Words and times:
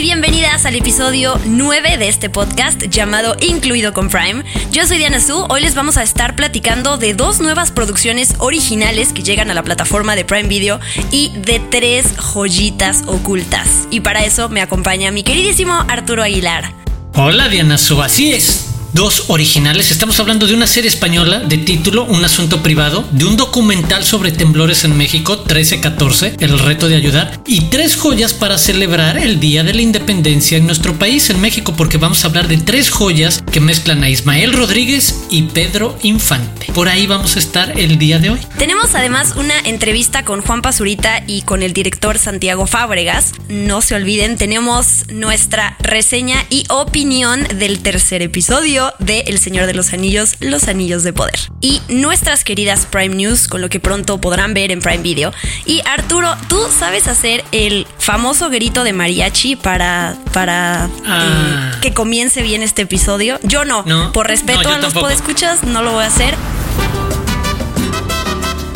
Y 0.00 0.02
bienvenidas 0.02 0.64
al 0.64 0.76
episodio 0.76 1.38
9 1.44 1.98
de 1.98 2.08
este 2.08 2.30
podcast 2.30 2.80
llamado 2.84 3.36
Incluido 3.40 3.92
con 3.92 4.08
Prime. 4.08 4.44
Yo 4.72 4.86
soy 4.86 4.96
Diana 4.96 5.20
Su, 5.20 5.44
hoy 5.50 5.60
les 5.60 5.74
vamos 5.74 5.98
a 5.98 6.02
estar 6.02 6.36
platicando 6.36 6.96
de 6.96 7.12
dos 7.12 7.40
nuevas 7.40 7.70
producciones 7.70 8.34
originales 8.38 9.12
que 9.12 9.22
llegan 9.22 9.50
a 9.50 9.54
la 9.54 9.62
plataforma 9.62 10.16
de 10.16 10.24
Prime 10.24 10.48
Video 10.48 10.80
y 11.10 11.32
de 11.36 11.60
tres 11.70 12.16
joyitas 12.16 13.02
ocultas. 13.06 13.68
Y 13.90 14.00
para 14.00 14.24
eso 14.24 14.48
me 14.48 14.62
acompaña 14.62 15.10
mi 15.10 15.22
queridísimo 15.22 15.74
Arturo 15.88 16.22
Aguilar. 16.22 16.72
Hola 17.14 17.48
Diana 17.48 17.76
Su, 17.76 18.00
así 18.00 18.32
es 18.32 18.69
dos 18.92 19.24
originales. 19.28 19.90
Estamos 19.90 20.18
hablando 20.20 20.46
de 20.46 20.54
una 20.54 20.66
serie 20.66 20.88
española 20.88 21.40
de 21.40 21.58
título 21.58 22.04
Un 22.04 22.24
asunto 22.24 22.62
privado, 22.62 23.06
de 23.12 23.24
un 23.24 23.36
documental 23.36 24.04
sobre 24.04 24.32
temblores 24.32 24.84
en 24.84 24.96
México 24.96 25.44
13-14, 25.44 26.36
El 26.40 26.58
reto 26.58 26.88
de 26.88 26.96
ayudar, 26.96 27.40
y 27.46 27.62
tres 27.62 27.96
joyas 27.96 28.34
para 28.34 28.58
celebrar 28.58 29.18
el 29.18 29.40
Día 29.40 29.62
de 29.62 29.74
la 29.74 29.82
Independencia 29.82 30.58
en 30.58 30.66
nuestro 30.66 30.98
país, 30.98 31.30
en 31.30 31.40
México, 31.40 31.74
porque 31.76 31.98
vamos 31.98 32.24
a 32.24 32.28
hablar 32.28 32.48
de 32.48 32.58
tres 32.58 32.90
joyas 32.90 33.42
que 33.52 33.60
mezclan 33.60 34.02
a 34.02 34.10
Ismael 34.10 34.52
Rodríguez 34.52 35.24
y 35.30 35.42
Pedro 35.42 35.96
Infante. 36.02 36.66
Por 36.72 36.88
ahí 36.88 37.06
vamos 37.06 37.36
a 37.36 37.38
estar 37.38 37.78
el 37.78 37.98
día 37.98 38.18
de 38.18 38.30
hoy. 38.30 38.40
Tenemos 38.58 38.94
además 38.94 39.34
una 39.36 39.58
entrevista 39.60 40.24
con 40.24 40.42
Juan 40.42 40.62
Pazurita 40.62 41.22
y 41.26 41.42
con 41.42 41.62
el 41.62 41.72
director 41.72 42.18
Santiago 42.18 42.66
Fábregas. 42.66 43.32
No 43.48 43.80
se 43.82 43.94
olviden, 43.94 44.36
tenemos 44.36 45.04
nuestra 45.12 45.76
reseña 45.80 46.44
y 46.50 46.64
opinión 46.68 47.46
del 47.58 47.80
tercer 47.80 48.22
episodio 48.22 48.79
de 48.98 49.20
El 49.26 49.38
Señor 49.38 49.66
de 49.66 49.74
los 49.74 49.92
Anillos, 49.92 50.36
Los 50.40 50.68
Anillos 50.68 51.02
de 51.02 51.12
Poder. 51.12 51.38
Y 51.60 51.80
nuestras 51.88 52.44
queridas 52.44 52.86
Prime 52.86 53.14
News, 53.14 53.48
con 53.48 53.60
lo 53.60 53.68
que 53.68 53.80
pronto 53.80 54.20
podrán 54.20 54.54
ver 54.54 54.70
en 54.72 54.80
Prime 54.80 55.02
Video. 55.02 55.32
Y 55.66 55.82
Arturo, 55.84 56.34
¿tú 56.48 56.58
sabes 56.78 57.06
hacer 57.08 57.44
el 57.52 57.86
famoso 57.98 58.48
grito 58.50 58.84
de 58.84 58.92
mariachi 58.92 59.56
para, 59.56 60.16
para 60.32 60.88
Ah. 61.06 61.72
eh, 61.74 61.78
que 61.82 61.92
comience 61.94 62.42
bien 62.42 62.62
este 62.62 62.82
episodio? 62.82 63.38
Yo 63.42 63.64
no. 63.64 63.82
No. 63.86 64.12
Por 64.12 64.26
respeto 64.28 64.62
No, 64.62 64.74
a 64.74 64.78
los 64.78 64.94
podescuchas, 64.94 65.62
no 65.64 65.82
lo 65.82 65.92
voy 65.92 66.04
a 66.04 66.06
hacer. 66.06 66.34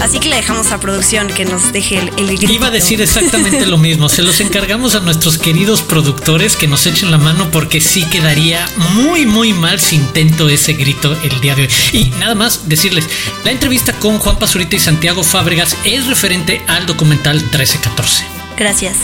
Así 0.05 0.21
que 0.21 0.29
le 0.29 0.37
dejamos 0.37 0.71
a 0.71 0.81
producción 0.81 1.29
que 1.29 1.47
nos 1.47 1.73
deje 1.73 1.97
el, 1.97 2.11
el 2.19 2.37
grito. 2.37 2.53
Iba 2.53 2.67
a 2.67 2.71
decir 2.71 3.01
exactamente 3.01 3.65
lo 3.65 3.79
mismo. 3.79 4.11
Se 4.11 4.21
los 4.21 4.39
encargamos 4.41 4.95
a 4.95 5.01
nuestros 5.01 5.39
queridos 5.39 5.81
productores 5.81 6.57
que 6.57 6.67
nos 6.67 6.85
echen 6.85 7.11
la 7.11 7.17
mano 7.17 7.51
porque 7.51 7.81
sí 7.81 8.05
quedaría 8.11 8.69
muy, 8.93 9.25
muy 9.25 9.55
mal 9.55 9.81
si 9.81 9.97
intento 9.97 10.51
ese 10.51 10.75
grito 10.75 11.17
el 11.23 11.41
día 11.41 11.55
de 11.55 11.63
hoy. 11.63 11.69
Y 11.93 12.05
nada 12.21 12.35
más 12.35 12.69
decirles, 12.69 13.09
la 13.45 13.51
entrevista 13.51 13.95
con 13.95 14.19
Juan 14.19 14.39
Pazurita 14.39 14.77
y 14.77 14.79
Santiago 14.79 15.25
Fábregas 15.25 15.75
es 15.85 16.07
referente 16.07 16.61
al 16.67 16.85
documental 16.85 17.37
1314. 17.37 18.27
Gracias. 18.59 18.99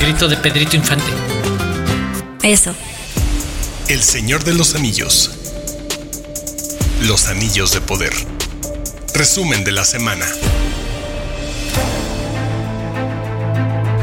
Grito 0.00 0.28
de 0.28 0.36
Pedrito 0.36 0.76
Infante. 0.76 1.10
Eso. 2.44 2.72
El 3.88 4.00
Señor 4.00 4.44
de 4.44 4.54
los 4.54 4.76
Anillos. 4.76 5.37
Los 7.02 7.28
Anillos 7.28 7.72
de 7.72 7.80
Poder. 7.80 8.12
Resumen 9.14 9.62
de 9.62 9.70
la 9.70 9.84
semana. 9.84 10.26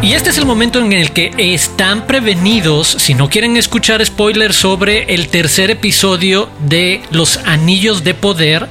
Y 0.01 0.13
este 0.13 0.29
es 0.29 0.37
el 0.37 0.45
momento 0.45 0.79
en 0.79 0.93
el 0.93 1.11
que 1.11 1.33
están 1.37 2.07
prevenidos, 2.07 2.87
si 2.87 3.13
no 3.13 3.29
quieren 3.29 3.57
escuchar 3.57 4.05
spoilers 4.05 4.55
sobre 4.55 5.13
el 5.13 5.27
tercer 5.27 5.71
episodio 5.71 6.49
de 6.59 7.01
Los 7.11 7.37
Anillos 7.37 8.05
de 8.05 8.13
Poder, 8.13 8.67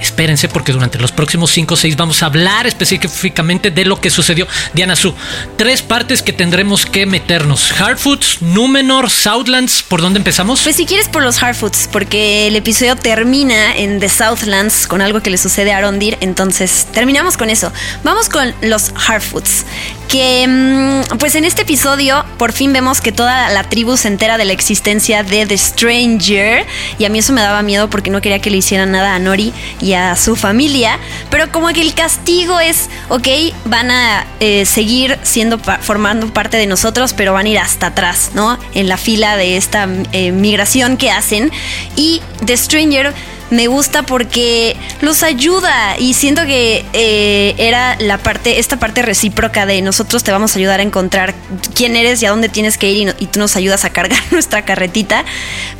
espérense 0.00 0.48
porque 0.48 0.72
durante 0.72 0.98
los 0.98 1.12
próximos 1.12 1.50
5 1.50 1.74
o 1.74 1.76
6 1.76 1.96
vamos 1.96 2.22
a 2.22 2.26
hablar 2.26 2.66
específicamente 2.66 3.70
de 3.70 3.84
lo 3.84 4.00
que 4.00 4.10
sucedió. 4.10 4.46
Diana 4.72 4.96
Su, 4.96 5.14
tres 5.56 5.82
partes 5.82 6.22
que 6.22 6.32
tendremos 6.32 6.86
que 6.86 7.06
meternos. 7.06 7.72
Hardfoods, 7.72 8.42
Númenor, 8.42 9.10
Southlands, 9.10 9.82
¿por 9.82 10.00
dónde 10.00 10.18
empezamos? 10.18 10.62
Pues 10.62 10.76
si 10.76 10.86
quieres 10.86 11.08
por 11.08 11.22
los 11.22 11.38
Hardfoods, 11.38 11.88
porque 11.90 12.46
el 12.48 12.56
episodio 12.56 12.96
termina 12.96 13.74
en 13.76 14.00
The 14.00 14.08
Southlands 14.08 14.86
con 14.86 15.02
algo 15.02 15.20
que 15.20 15.30
le 15.30 15.38
sucede 15.38 15.72
a 15.72 15.78
Arondir, 15.78 16.18
entonces 16.20 16.86
terminamos 16.92 17.36
con 17.36 17.50
eso. 17.50 17.72
Vamos 18.02 18.28
con 18.28 18.54
los 18.62 18.92
Hardfoods, 18.96 19.64
que 20.08 20.46
mm, 20.46 21.16
pues 21.18 21.34
en 21.34 21.44
este 21.44 21.62
episodio 21.62 22.24
por 22.38 22.52
fin 22.52 22.72
vemos 22.72 23.00
que 23.00 23.12
toda 23.12 23.48
la 23.50 23.64
tribu 23.64 23.96
se 23.96 24.08
entera 24.08 24.38
de 24.38 24.44
la 24.44 24.52
existencia 24.52 25.22
de 25.22 25.46
The 25.46 25.58
Stranger 25.58 26.66
y 26.98 27.04
a 27.04 27.08
mí 27.08 27.18
eso 27.18 27.32
me 27.32 27.40
daba 27.40 27.62
miedo 27.62 27.88
porque 27.90 28.10
no 28.10 28.20
quería 28.20 28.40
que 28.40 28.50
le 28.50 28.58
hicieran 28.58 28.92
nada 28.92 29.14
a 29.14 29.18
Nori 29.18 29.52
y 29.80 29.93
a 29.94 30.16
su 30.16 30.36
familia, 30.36 30.98
pero 31.30 31.50
como 31.50 31.68
que 31.68 31.80
el 31.80 31.94
castigo 31.94 32.60
es, 32.60 32.88
ok, 33.08 33.28
van 33.66 33.90
a 33.90 34.26
eh, 34.40 34.66
seguir 34.66 35.18
siendo 35.22 35.58
formando 35.58 36.32
parte 36.32 36.56
de 36.56 36.66
nosotros, 36.66 37.12
pero 37.12 37.32
van 37.32 37.46
a 37.46 37.48
ir 37.48 37.58
hasta 37.58 37.88
atrás, 37.88 38.30
¿no? 38.34 38.58
En 38.74 38.88
la 38.88 38.96
fila 38.96 39.36
de 39.36 39.56
esta 39.56 39.88
eh, 40.12 40.32
migración 40.32 40.96
que 40.96 41.10
hacen 41.10 41.50
y 41.96 42.20
The 42.44 42.56
Stranger 42.56 43.14
me 43.50 43.68
gusta 43.68 44.02
porque 44.02 44.76
los 45.00 45.22
ayuda 45.22 45.96
y 45.98 46.14
siento 46.14 46.42
que 46.42 46.84
eh, 46.92 47.54
era 47.58 47.96
la 48.00 48.18
parte, 48.18 48.58
esta 48.58 48.78
parte 48.78 49.02
recíproca 49.02 49.66
de 49.66 49.80
nosotros 49.82 50.24
te 50.24 50.32
vamos 50.32 50.54
a 50.54 50.58
ayudar 50.58 50.80
a 50.80 50.82
encontrar 50.82 51.34
quién 51.74 51.94
eres 51.94 52.22
y 52.22 52.26
a 52.26 52.30
dónde 52.30 52.48
tienes 52.48 52.78
que 52.78 52.90
ir 52.90 53.08
y, 53.08 53.24
y 53.24 53.26
tú 53.26 53.38
nos 53.38 53.54
ayudas 53.56 53.84
a 53.84 53.90
cargar 53.90 54.20
nuestra 54.30 54.64
carretita. 54.64 55.24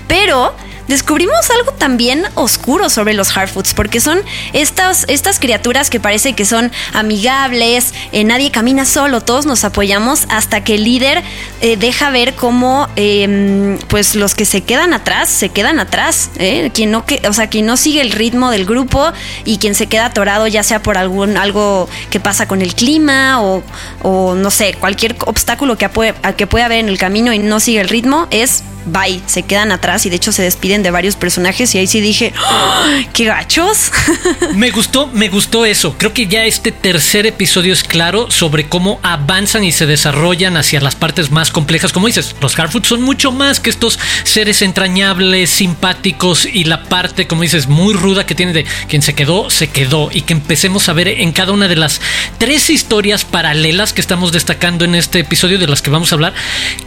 Pero 0.06 0.54
descubrimos 0.88 1.50
algo 1.50 1.72
también 1.72 2.24
oscuro 2.34 2.90
sobre 2.90 3.14
los 3.14 3.30
Hardfoods, 3.32 3.74
porque 3.74 4.00
son 4.00 4.20
estas, 4.52 5.04
estas 5.08 5.38
criaturas 5.38 5.90
que 5.90 6.00
parece 6.00 6.34
que 6.34 6.44
son 6.44 6.70
amigables, 6.92 7.94
eh, 8.12 8.24
nadie 8.24 8.50
camina 8.50 8.84
solo, 8.84 9.20
todos 9.20 9.46
nos 9.46 9.64
apoyamos, 9.64 10.26
hasta 10.28 10.62
que 10.64 10.74
el 10.74 10.84
líder 10.84 11.22
eh, 11.60 11.76
deja 11.76 12.10
ver 12.10 12.34
cómo 12.34 12.88
eh, 12.96 13.78
pues 13.88 14.14
los 14.14 14.34
que 14.34 14.44
se 14.44 14.62
quedan 14.62 14.92
atrás, 14.92 15.28
se 15.30 15.48
quedan 15.48 15.80
atrás, 15.80 16.30
¿eh? 16.38 16.70
quien 16.72 16.90
no 16.90 17.06
que, 17.06 17.22
o 17.28 17.32
sea, 17.32 17.48
quien 17.48 17.66
no 17.66 17.76
sigue 17.76 18.00
el 18.00 18.12
ritmo 18.12 18.50
del 18.50 18.66
grupo 18.66 19.12
y 19.44 19.58
quien 19.58 19.74
se 19.74 19.86
queda 19.86 20.06
atorado, 20.06 20.46
ya 20.46 20.62
sea 20.62 20.82
por 20.82 20.98
algún 20.98 21.36
algo 21.36 21.88
que 22.10 22.20
pasa 22.20 22.46
con 22.46 22.62
el 22.62 22.74
clima 22.74 23.42
o, 23.42 23.62
o 24.02 24.34
no 24.34 24.50
sé, 24.50 24.74
cualquier 24.74 25.16
obstáculo 25.26 25.76
que, 25.76 25.84
a 25.84 26.32
que 26.34 26.46
pueda 26.46 26.66
haber 26.66 26.78
en 26.78 26.88
el 26.88 26.98
camino 26.98 27.32
y 27.32 27.38
no 27.38 27.60
sigue 27.60 27.80
el 27.80 27.88
ritmo, 27.88 28.26
es 28.30 28.62
bye, 28.86 29.20
se 29.26 29.42
quedan 29.42 29.72
atrás 29.72 30.06
y 30.06 30.10
de 30.10 30.16
hecho 30.16 30.32
se 30.32 30.42
despiden 30.42 30.82
de 30.82 30.90
varios 30.90 31.16
personajes 31.16 31.74
y 31.74 31.78
ahí 31.78 31.86
sí 31.86 32.00
dije, 32.00 32.32
¡Ah! 32.36 33.00
¡qué 33.12 33.24
gachos! 33.24 33.90
Me 34.54 34.70
gustó, 34.70 35.06
me 35.08 35.28
gustó 35.28 35.64
eso. 35.64 35.96
Creo 35.98 36.12
que 36.12 36.26
ya 36.26 36.44
este 36.44 36.70
tercer 36.70 37.26
episodio 37.26 37.72
es 37.72 37.82
claro 37.82 38.30
sobre 38.30 38.68
cómo 38.68 39.00
avanzan 39.02 39.64
y 39.64 39.72
se 39.72 39.86
desarrollan 39.86 40.56
hacia 40.56 40.80
las 40.80 40.94
partes 40.94 41.30
más 41.30 41.50
complejas. 41.50 41.92
Como 41.92 42.06
dices, 42.06 42.36
los 42.40 42.54
Hardfoods 42.54 42.88
son 42.88 43.02
mucho 43.02 43.32
más 43.32 43.60
que 43.60 43.70
estos 43.70 43.98
seres 44.22 44.62
entrañables, 44.62 45.50
simpáticos 45.50 46.46
y 46.46 46.64
la 46.64 46.84
parte, 46.84 47.26
como 47.26 47.42
dices, 47.42 47.66
muy 47.66 47.94
ruda 47.94 48.26
que 48.26 48.34
tiene 48.34 48.52
de 48.52 48.64
quien 48.88 49.02
se 49.02 49.14
quedó, 49.14 49.50
se 49.50 49.68
quedó. 49.68 50.10
Y 50.12 50.22
que 50.22 50.32
empecemos 50.32 50.88
a 50.88 50.92
ver 50.92 51.08
en 51.08 51.32
cada 51.32 51.52
una 51.52 51.68
de 51.68 51.76
las 51.76 52.00
tres 52.38 52.70
historias 52.70 53.24
paralelas 53.24 53.92
que 53.92 54.00
estamos 54.00 54.32
destacando 54.32 54.84
en 54.84 54.94
este 54.94 55.20
episodio 55.20 55.58
de 55.58 55.66
las 55.66 55.82
que 55.82 55.90
vamos 55.90 56.12
a 56.12 56.14
hablar, 56.14 56.34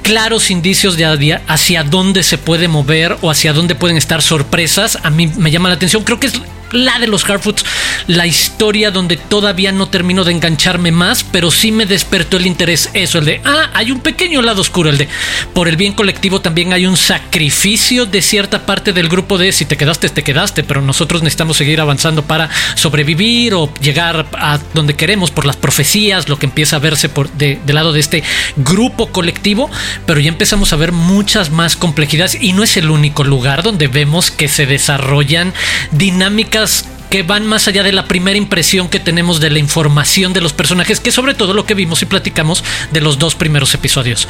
claros 0.04 0.52
indicios 0.52 0.96
de 0.98 1.08
hacia 1.48 1.84
dónde 1.90 2.24
se 2.24 2.38
puede 2.38 2.68
mover 2.68 3.18
o 3.22 3.32
hacia 3.32 3.54
dónde 3.54 3.76
pueden 3.76 3.98
estar 3.98 4.22
sorpresas. 4.22 5.00
A 5.04 5.10
mí 5.10 5.28
me 5.38 5.52
llama 5.52 5.70
la 5.70 5.76
atención. 5.76 6.04
Creo 6.04 6.20
que 6.20 6.28
es 6.28 6.42
la 6.72 7.00
de 7.00 7.08
los 7.08 7.24
Hardfoods, 7.24 7.66
la 8.08 8.28
historia 8.28 8.92
donde 8.92 9.18
todavía 9.18 9.72
no 9.72 9.88
termino 9.88 10.24
de 10.24 10.34
engancharme 10.34 10.92
más, 10.92 11.24
pero 11.24 11.52
sí 11.52 11.72
me 11.72 11.86
despertó 11.86 12.38
el 12.38 12.46
interés 12.46 12.90
eso, 12.94 13.20
el 13.20 13.26
de, 13.26 13.42
ah, 13.46 13.70
hay 13.74 13.92
un 13.92 14.00
pequeño 14.00 14.42
lado 14.42 14.62
oscuro, 14.62 14.90
el 14.90 14.98
de, 14.98 15.08
por 15.54 15.68
el 15.68 15.78
bien 15.78 15.94
colectivo 15.94 16.42
también 16.42 16.74
hay 16.74 16.86
un 16.86 16.98
sacrificio 16.98 18.06
de 18.06 18.22
cierta 18.22 18.66
parte 18.66 18.94
del 18.94 19.10
grupo 19.10 19.38
de, 19.38 19.52
si 19.52 19.66
te 19.66 19.78
quedaste, 19.78 20.10
te 20.10 20.24
quedaste, 20.24 20.64
pero 20.64 20.82
nosotros 20.82 21.24
necesitamos 21.24 21.58
seguir 21.58 21.80
avanzando 21.80 22.24
para 22.24 22.50
sobrevivir 22.76 23.54
o 23.54 23.74
llegar 23.82 24.28
a 24.34 24.60
donde 24.74 24.96
queremos 24.96 25.32
por 25.32 25.46
las 25.46 25.56
profecías, 25.56 26.30
lo 26.30 26.38
que 26.40 26.46
empieza 26.46 26.78
a 26.78 26.80
verse 26.80 27.10
por 27.10 27.32
de, 27.32 27.60
del 27.66 27.76
lado 27.76 27.94
de 27.94 28.00
este 28.00 28.24
grupo 28.58 29.08
colectivo, 29.08 29.70
pero 30.06 30.20
ya 30.20 30.30
empezamos 30.30 30.74
a 30.74 30.76
ver 30.76 30.92
muchas 30.92 31.50
más 31.50 31.76
complejidades 31.76 32.38
y 32.40 32.54
no 32.54 32.64
es 32.64 32.78
el 32.78 32.90
único 32.90 33.24
lugar 33.24 33.64
donde 33.64 33.88
vemos 33.88 34.32
que 34.32 34.48
se 34.48 34.66
desarrollan 34.66 35.54
dinámicas 35.92 36.57
us 36.58 36.97
que 37.10 37.24
van 37.24 37.46
más 37.46 37.68
allá 37.68 37.84
de 37.84 37.92
la 37.92 38.08
primera 38.08 38.38
impresión 38.38 38.90
que 38.90 39.00
tenemos 39.00 39.40
de 39.40 39.50
la 39.50 39.60
información 39.60 40.34
de 40.34 40.42
los 40.42 40.54
personajes, 40.54 41.00
que 41.00 41.12
sobre 41.12 41.34
todo 41.34 41.54
lo 41.54 41.66
que 41.66 41.74
vimos 41.74 42.02
y 42.02 42.06
platicamos 42.06 42.64
de 42.92 43.02
los 43.02 43.20
dos 43.20 43.36
primeros 43.36 43.74
episodios. 43.74 44.28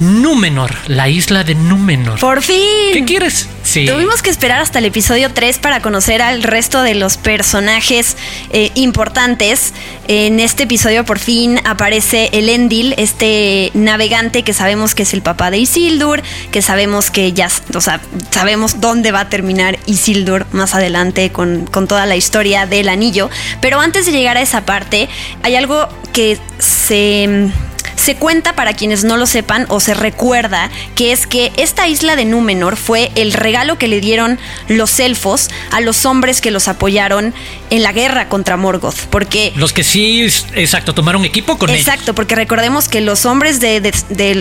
Númenor, 0.00 0.74
la 0.86 1.08
isla 1.08 1.44
de 1.44 1.54
Númenor. 1.54 2.18
Por 2.20 2.42
fin. 2.42 2.92
¿Qué 2.92 3.04
quieres? 3.04 3.48
Sí. 3.62 3.86
Tuvimos 3.86 4.22
que 4.22 4.30
esperar 4.30 4.60
hasta 4.60 4.78
el 4.78 4.86
episodio 4.86 5.32
3 5.32 5.58
para 5.58 5.80
conocer 5.80 6.22
al 6.22 6.42
resto 6.42 6.82
de 6.82 6.94
los 6.94 7.16
personajes 7.16 8.16
eh, 8.52 8.70
importantes. 8.74 9.72
En 10.06 10.40
este 10.40 10.62
episodio 10.62 11.04
por 11.04 11.18
fin 11.18 11.60
aparece 11.64 12.30
el 12.32 12.48
Endil, 12.48 12.94
este 12.96 13.70
navegante 13.74 14.42
que 14.42 14.54
sabemos 14.54 14.94
que 14.94 15.02
es 15.02 15.12
el 15.12 15.22
papá 15.22 15.50
de 15.50 15.58
Isildur, 15.58 16.22
que 16.50 16.62
sabemos 16.62 17.10
que 17.10 17.32
ya, 17.32 17.50
o 17.74 17.80
sea, 17.80 18.00
sabemos 18.30 18.80
dónde 18.80 19.12
va 19.12 19.20
a 19.20 19.28
terminar 19.28 19.78
Isildur 19.86 20.46
más 20.52 20.74
adelante 20.74 21.30
con, 21.30 21.66
con 21.66 21.86
toda 21.86 22.06
la 22.06 22.16
historia 22.18 22.66
del 22.66 22.88
anillo. 22.88 23.30
Pero 23.60 23.80
antes 23.80 24.06
de 24.06 24.12
llegar 24.12 24.36
a 24.36 24.42
esa 24.42 24.64
parte, 24.64 25.08
hay 25.42 25.56
algo 25.56 25.88
que 26.12 26.38
se 26.58 27.50
se 27.98 28.16
cuenta, 28.16 28.54
para 28.54 28.72
quienes 28.72 29.04
no 29.04 29.16
lo 29.16 29.26
sepan, 29.26 29.66
o 29.68 29.80
se 29.80 29.92
recuerda, 29.92 30.70
que 30.94 31.12
es 31.12 31.26
que 31.26 31.52
esta 31.56 31.88
isla 31.88 32.16
de 32.16 32.24
Númenor 32.24 32.76
fue 32.76 33.10
el 33.16 33.32
regalo 33.32 33.76
que 33.76 33.88
le 33.88 34.00
dieron 34.00 34.38
los 34.68 34.98
elfos 35.00 35.50
a 35.72 35.80
los 35.80 36.06
hombres 36.06 36.40
que 36.40 36.50
los 36.50 36.68
apoyaron 36.68 37.34
en 37.70 37.82
la 37.82 37.92
guerra 37.92 38.28
contra 38.28 38.56
Morgoth. 38.56 39.06
Porque. 39.10 39.52
Los 39.56 39.72
que 39.72 39.84
sí, 39.84 40.22
exacto, 40.54 40.94
tomaron 40.94 41.24
equipo 41.24 41.58
con 41.58 41.70
ellos. 41.70 41.86
Exacto, 41.86 42.14
porque 42.14 42.34
recordemos 42.34 42.88
que 42.88 43.00
los 43.00 43.26
hombres 43.26 43.60
de, 43.60 43.92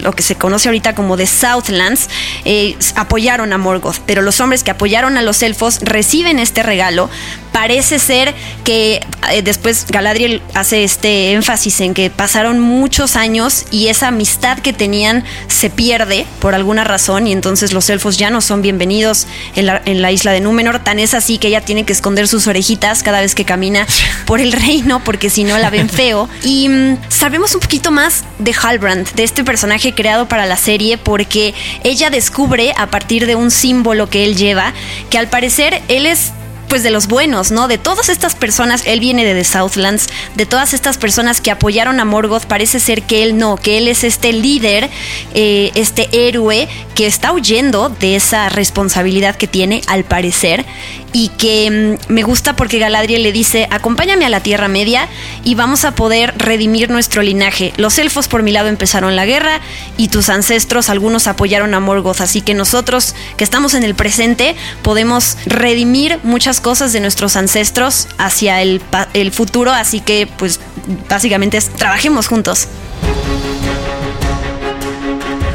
lo 0.01 0.13
que 0.13 0.23
se 0.23 0.35
conoce 0.35 0.69
ahorita 0.69 0.95
como 0.95 1.17
de 1.17 1.25
Southlands 1.25 2.09
eh, 2.45 2.77
apoyaron 2.95 3.51
a 3.53 3.57
Morgoth, 3.57 3.97
pero 4.05 4.21
los 4.21 4.39
hombres 4.39 4.63
que 4.63 4.71
apoyaron 4.71 5.17
a 5.17 5.21
los 5.21 5.41
elfos 5.41 5.79
reciben 5.81 6.39
este 6.39 6.63
regalo 6.63 7.09
parece 7.57 7.97
ser 7.97 8.35
que 8.63 9.01
eh, 9.31 9.41
después 9.41 9.87
Galadriel 9.89 10.43
hace 10.53 10.83
este 10.83 11.31
énfasis 11.31 11.81
en 11.81 11.95
que 11.95 12.11
pasaron 12.11 12.59
muchos 12.59 13.15
años 13.15 13.65
y 13.71 13.87
esa 13.87 14.09
amistad 14.09 14.59
que 14.59 14.73
tenían 14.73 15.23
se 15.47 15.71
pierde 15.71 16.27
por 16.39 16.53
alguna 16.53 16.83
razón 16.83 17.25
y 17.25 17.31
entonces 17.31 17.73
los 17.73 17.89
elfos 17.89 18.19
ya 18.19 18.29
no 18.29 18.41
son 18.41 18.61
bienvenidos 18.61 19.25
en 19.55 19.65
la, 19.65 20.11
isla 20.11 20.33
de 20.33 20.39
Númenor. 20.39 20.83
Tan 20.83 20.99
es 20.99 21.15
así 21.15 21.39
que 21.39 21.47
ella 21.47 21.61
tiene 21.61 21.83
que 21.83 21.93
esconder 21.93 22.27
sus 22.27 22.45
orejitas 22.45 23.01
cada 23.01 23.21
vez 23.21 23.33
que 23.33 23.43
camina 23.43 23.87
por 24.27 24.39
el 24.39 24.51
reino 24.67 25.03
porque 25.03 25.31
si 25.31 25.43
no 25.43 25.57
la 25.57 25.71
ven 25.71 25.89
feo. 25.89 26.29
Y 26.43 26.69
mm, 26.69 26.99
sabemos 27.09 27.55
un 27.55 27.61
poquito 27.61 27.89
más 27.89 28.23
de 28.37 28.53
Halbrand, 28.53 29.13
de 29.13 29.23
este 29.23 29.43
personaje 29.43 29.95
creado 29.95 30.27
para 30.27 30.45
la 30.45 30.57
serie 30.57 30.99
porque 30.99 31.55
ella 31.83 32.11
descubre 32.11 32.75
a 32.77 32.85
partir 32.91 33.25
de 33.25 33.33
un 33.33 33.49
símbolo 33.49 34.11
que 34.11 34.25
él 34.25 34.37
lleva 34.37 34.75
que 35.09 35.17
al 35.17 35.27
parecer 35.27 35.81
él 35.87 36.05
es 36.05 36.33
pues 36.67 36.83
de 36.83 36.91
los 36.91 37.07
buenos, 37.07 37.51
¿no? 37.51 37.67
De 37.67 37.77
todas 37.77 38.09
estas 38.09 38.35
personas, 38.35 38.83
él 38.85 38.99
viene 38.99 39.25
de 39.25 39.33
The 39.33 39.43
Southlands, 39.43 40.07
de 40.35 40.45
todas 40.45 40.73
estas 40.73 40.97
personas 40.97 41.41
que 41.41 41.51
apoyaron 41.51 41.99
a 41.99 42.05
Morgoth, 42.05 42.45
parece 42.45 42.79
ser 42.79 43.03
que 43.03 43.23
él 43.23 43.37
no, 43.37 43.57
que 43.57 43.77
él 43.77 43.87
es 43.87 44.03
este 44.03 44.33
líder, 44.33 44.89
eh, 45.33 45.71
este 45.75 46.09
héroe 46.11 46.67
que 46.95 47.07
está 47.07 47.31
huyendo 47.31 47.89
de 47.89 48.15
esa 48.15 48.49
responsabilidad 48.49 49.35
que 49.35 49.47
tiene, 49.47 49.81
al 49.87 50.03
parecer, 50.03 50.65
y 51.13 51.29
que 51.29 51.97
mm, 52.09 52.13
me 52.13 52.23
gusta 52.23 52.55
porque 52.55 52.79
Galadriel 52.79 53.23
le 53.23 53.31
dice, 53.31 53.67
acompáñame 53.71 54.25
a 54.25 54.29
la 54.29 54.41
Tierra 54.41 54.67
Media 54.67 55.07
y 55.43 55.55
vamos 55.55 55.85
a 55.85 55.95
poder 55.95 56.33
redimir 56.37 56.89
nuestro 56.89 57.21
linaje. 57.21 57.73
Los 57.77 57.97
elfos 57.99 58.27
por 58.27 58.43
mi 58.43 58.51
lado 58.51 58.67
empezaron 58.67 59.15
la 59.15 59.25
guerra 59.25 59.59
y 59.97 60.09
tus 60.09 60.29
ancestros, 60.29 60.89
algunos 60.89 61.27
apoyaron 61.27 61.73
a 61.73 61.79
Morgoth, 61.79 62.21
así 62.21 62.41
que 62.41 62.53
nosotros 62.53 63.15
que 63.37 63.43
estamos 63.43 63.73
en 63.73 63.83
el 63.83 63.95
presente 63.95 64.55
podemos 64.81 65.37
redimir 65.45 66.19
muchas 66.23 66.61
cosas 66.61 66.93
de 66.93 66.99
nuestros 66.99 67.35
ancestros 67.35 68.07
hacia 68.17 68.61
el, 68.61 68.81
el 69.13 69.31
futuro, 69.31 69.71
así 69.71 70.01
que 70.01 70.27
pues 70.37 70.59
básicamente 71.09 71.59
trabajemos 71.77 72.27
juntos. 72.27 72.67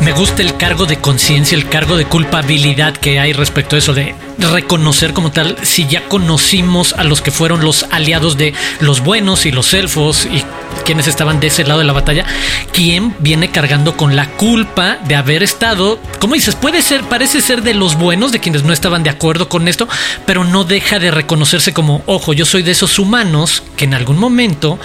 Me 0.00 0.12
gusta 0.12 0.42
el 0.42 0.56
cargo 0.56 0.86
de 0.86 0.98
conciencia, 0.98 1.56
el 1.56 1.68
cargo 1.68 1.96
de 1.96 2.06
culpabilidad 2.06 2.96
que 2.96 3.20
hay 3.20 3.32
respecto 3.32 3.76
a 3.76 3.78
eso 3.78 3.94
de 3.94 4.16
reconocer 4.38 5.12
como 5.12 5.30
tal 5.30 5.56
si 5.62 5.86
ya 5.86 6.08
conocimos 6.08 6.92
a 6.94 7.04
los 7.04 7.20
que 7.20 7.30
fueron 7.30 7.62
los 7.64 7.86
aliados 7.90 8.36
de 8.36 8.54
los 8.80 9.00
buenos 9.00 9.46
y 9.46 9.52
los 9.52 9.74
elfos 9.74 10.26
y 10.26 10.42
quienes 10.84 11.06
estaban 11.06 11.38
de 11.40 11.48
ese 11.48 11.64
lado 11.64 11.80
de 11.80 11.86
la 11.86 11.92
batalla, 11.92 12.24
quién 12.72 13.14
viene 13.20 13.50
cargando 13.50 13.96
con 13.96 14.16
la 14.16 14.30
culpa 14.30 14.98
de 15.06 15.14
haber 15.14 15.42
estado, 15.42 16.00
como 16.18 16.34
dices, 16.34 16.56
puede 16.56 16.82
ser, 16.82 17.02
parece 17.02 17.40
ser 17.40 17.62
de 17.62 17.74
los 17.74 17.96
buenos, 17.96 18.32
de 18.32 18.40
quienes 18.40 18.64
no 18.64 18.72
estaban 18.72 19.02
de 19.02 19.10
acuerdo 19.10 19.48
con 19.48 19.68
esto, 19.68 19.88
pero 20.26 20.44
no 20.44 20.64
deja 20.64 20.98
de 20.98 21.10
reconocerse 21.10 21.72
como, 21.72 22.02
ojo, 22.06 22.32
yo 22.32 22.44
soy 22.44 22.62
de 22.62 22.72
esos 22.72 22.98
humanos 22.98 23.62
que 23.76 23.84
en 23.84 23.94
algún 23.94 24.18
momento 24.18 24.78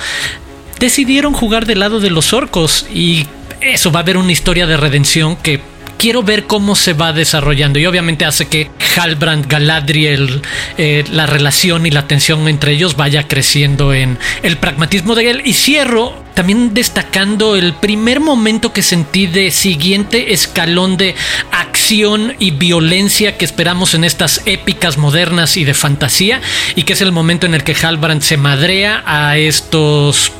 decidieron 0.79 1.33
jugar 1.33 1.65
del 1.65 1.79
lado 1.79 1.99
de 1.99 2.11
los 2.11 2.33
orcos 2.33 2.85
y 2.93 3.25
eso 3.61 3.91
va 3.91 4.01
a 4.01 4.03
haber 4.03 4.17
una 4.17 4.31
historia 4.31 4.67
de 4.67 4.77
redención 4.77 5.35
que 5.35 5.61
quiero 5.97 6.23
ver 6.23 6.45
cómo 6.45 6.75
se 6.75 6.93
va 6.93 7.13
desarrollando 7.13 7.79
y 7.79 7.85
obviamente 7.85 8.25
hace 8.25 8.47
que 8.47 8.69
Halbrand, 8.95 9.47
Galadriel, 9.47 10.41
eh, 10.77 11.03
la 11.11 11.25
relación 11.25 11.85
y 11.85 11.91
la 11.91 12.07
tensión 12.07 12.47
entre 12.47 12.71
ellos 12.71 12.95
vaya 12.95 13.27
creciendo 13.27 13.93
en 13.93 14.17
el 14.43 14.57
pragmatismo 14.57 15.15
de 15.15 15.29
él. 15.29 15.41
Y 15.45 15.53
cierro 15.53 16.23
también 16.33 16.73
destacando 16.73 17.55
el 17.55 17.73
primer 17.73 18.19
momento 18.19 18.71
que 18.71 18.83
sentí 18.83 19.25
de 19.27 19.49
siguiente 19.51 20.33
escalón 20.33 20.95
de 20.97 21.15
acción 21.51 22.35
y 22.37 22.51
violencia 22.51 23.37
que 23.37 23.45
esperamos 23.45 23.95
en 23.95 24.03
estas 24.03 24.43
épicas 24.45 24.97
modernas 24.97 25.57
y 25.57 25.63
de 25.63 25.73
fantasía 25.73 26.41
y 26.75 26.83
que 26.83 26.93
es 26.93 27.01
el 27.01 27.11
momento 27.11 27.45
en 27.47 27.55
el 27.55 27.63
que 27.63 27.75
Halbrand 27.75 28.21
se 28.21 28.37
madrea 28.37 29.03
a 29.05 29.37
estos 29.37 30.31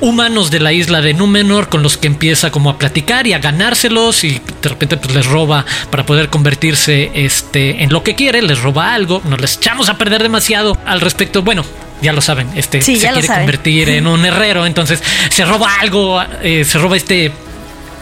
humanos 0.00 0.50
de 0.50 0.60
la 0.60 0.72
isla 0.72 1.00
de 1.00 1.14
Númenor 1.14 1.68
con 1.68 1.82
los 1.82 1.96
que 1.96 2.06
empieza 2.06 2.50
como 2.50 2.70
a 2.70 2.78
platicar 2.78 3.26
y 3.26 3.32
a 3.32 3.38
ganárselos 3.38 4.24
y 4.24 4.40
de 4.62 4.68
repente 4.68 4.96
pues 4.96 5.14
les 5.14 5.26
roba 5.26 5.64
para 5.90 6.06
poder 6.06 6.28
convertirse 6.28 7.10
este, 7.14 7.82
en 7.82 7.92
lo 7.92 8.02
que 8.02 8.14
quiere, 8.14 8.42
les 8.42 8.60
roba 8.60 8.94
algo, 8.94 9.22
nos 9.24 9.40
les 9.40 9.56
echamos 9.56 9.88
a 9.88 9.98
perder 9.98 10.22
demasiado 10.22 10.76
al 10.84 11.00
respecto. 11.00 11.42
Bueno, 11.42 11.64
ya 12.00 12.12
lo 12.12 12.20
saben, 12.20 12.48
este 12.54 12.82
se 12.82 12.98
quiere 12.98 13.26
convertir 13.26 13.88
en 13.90 14.06
un 14.06 14.24
herrero, 14.24 14.66
entonces 14.66 15.02
se 15.30 15.44
roba 15.44 15.76
algo, 15.80 16.22
eh, 16.42 16.64
se 16.64 16.78
roba 16.78 16.96
este 16.96 17.32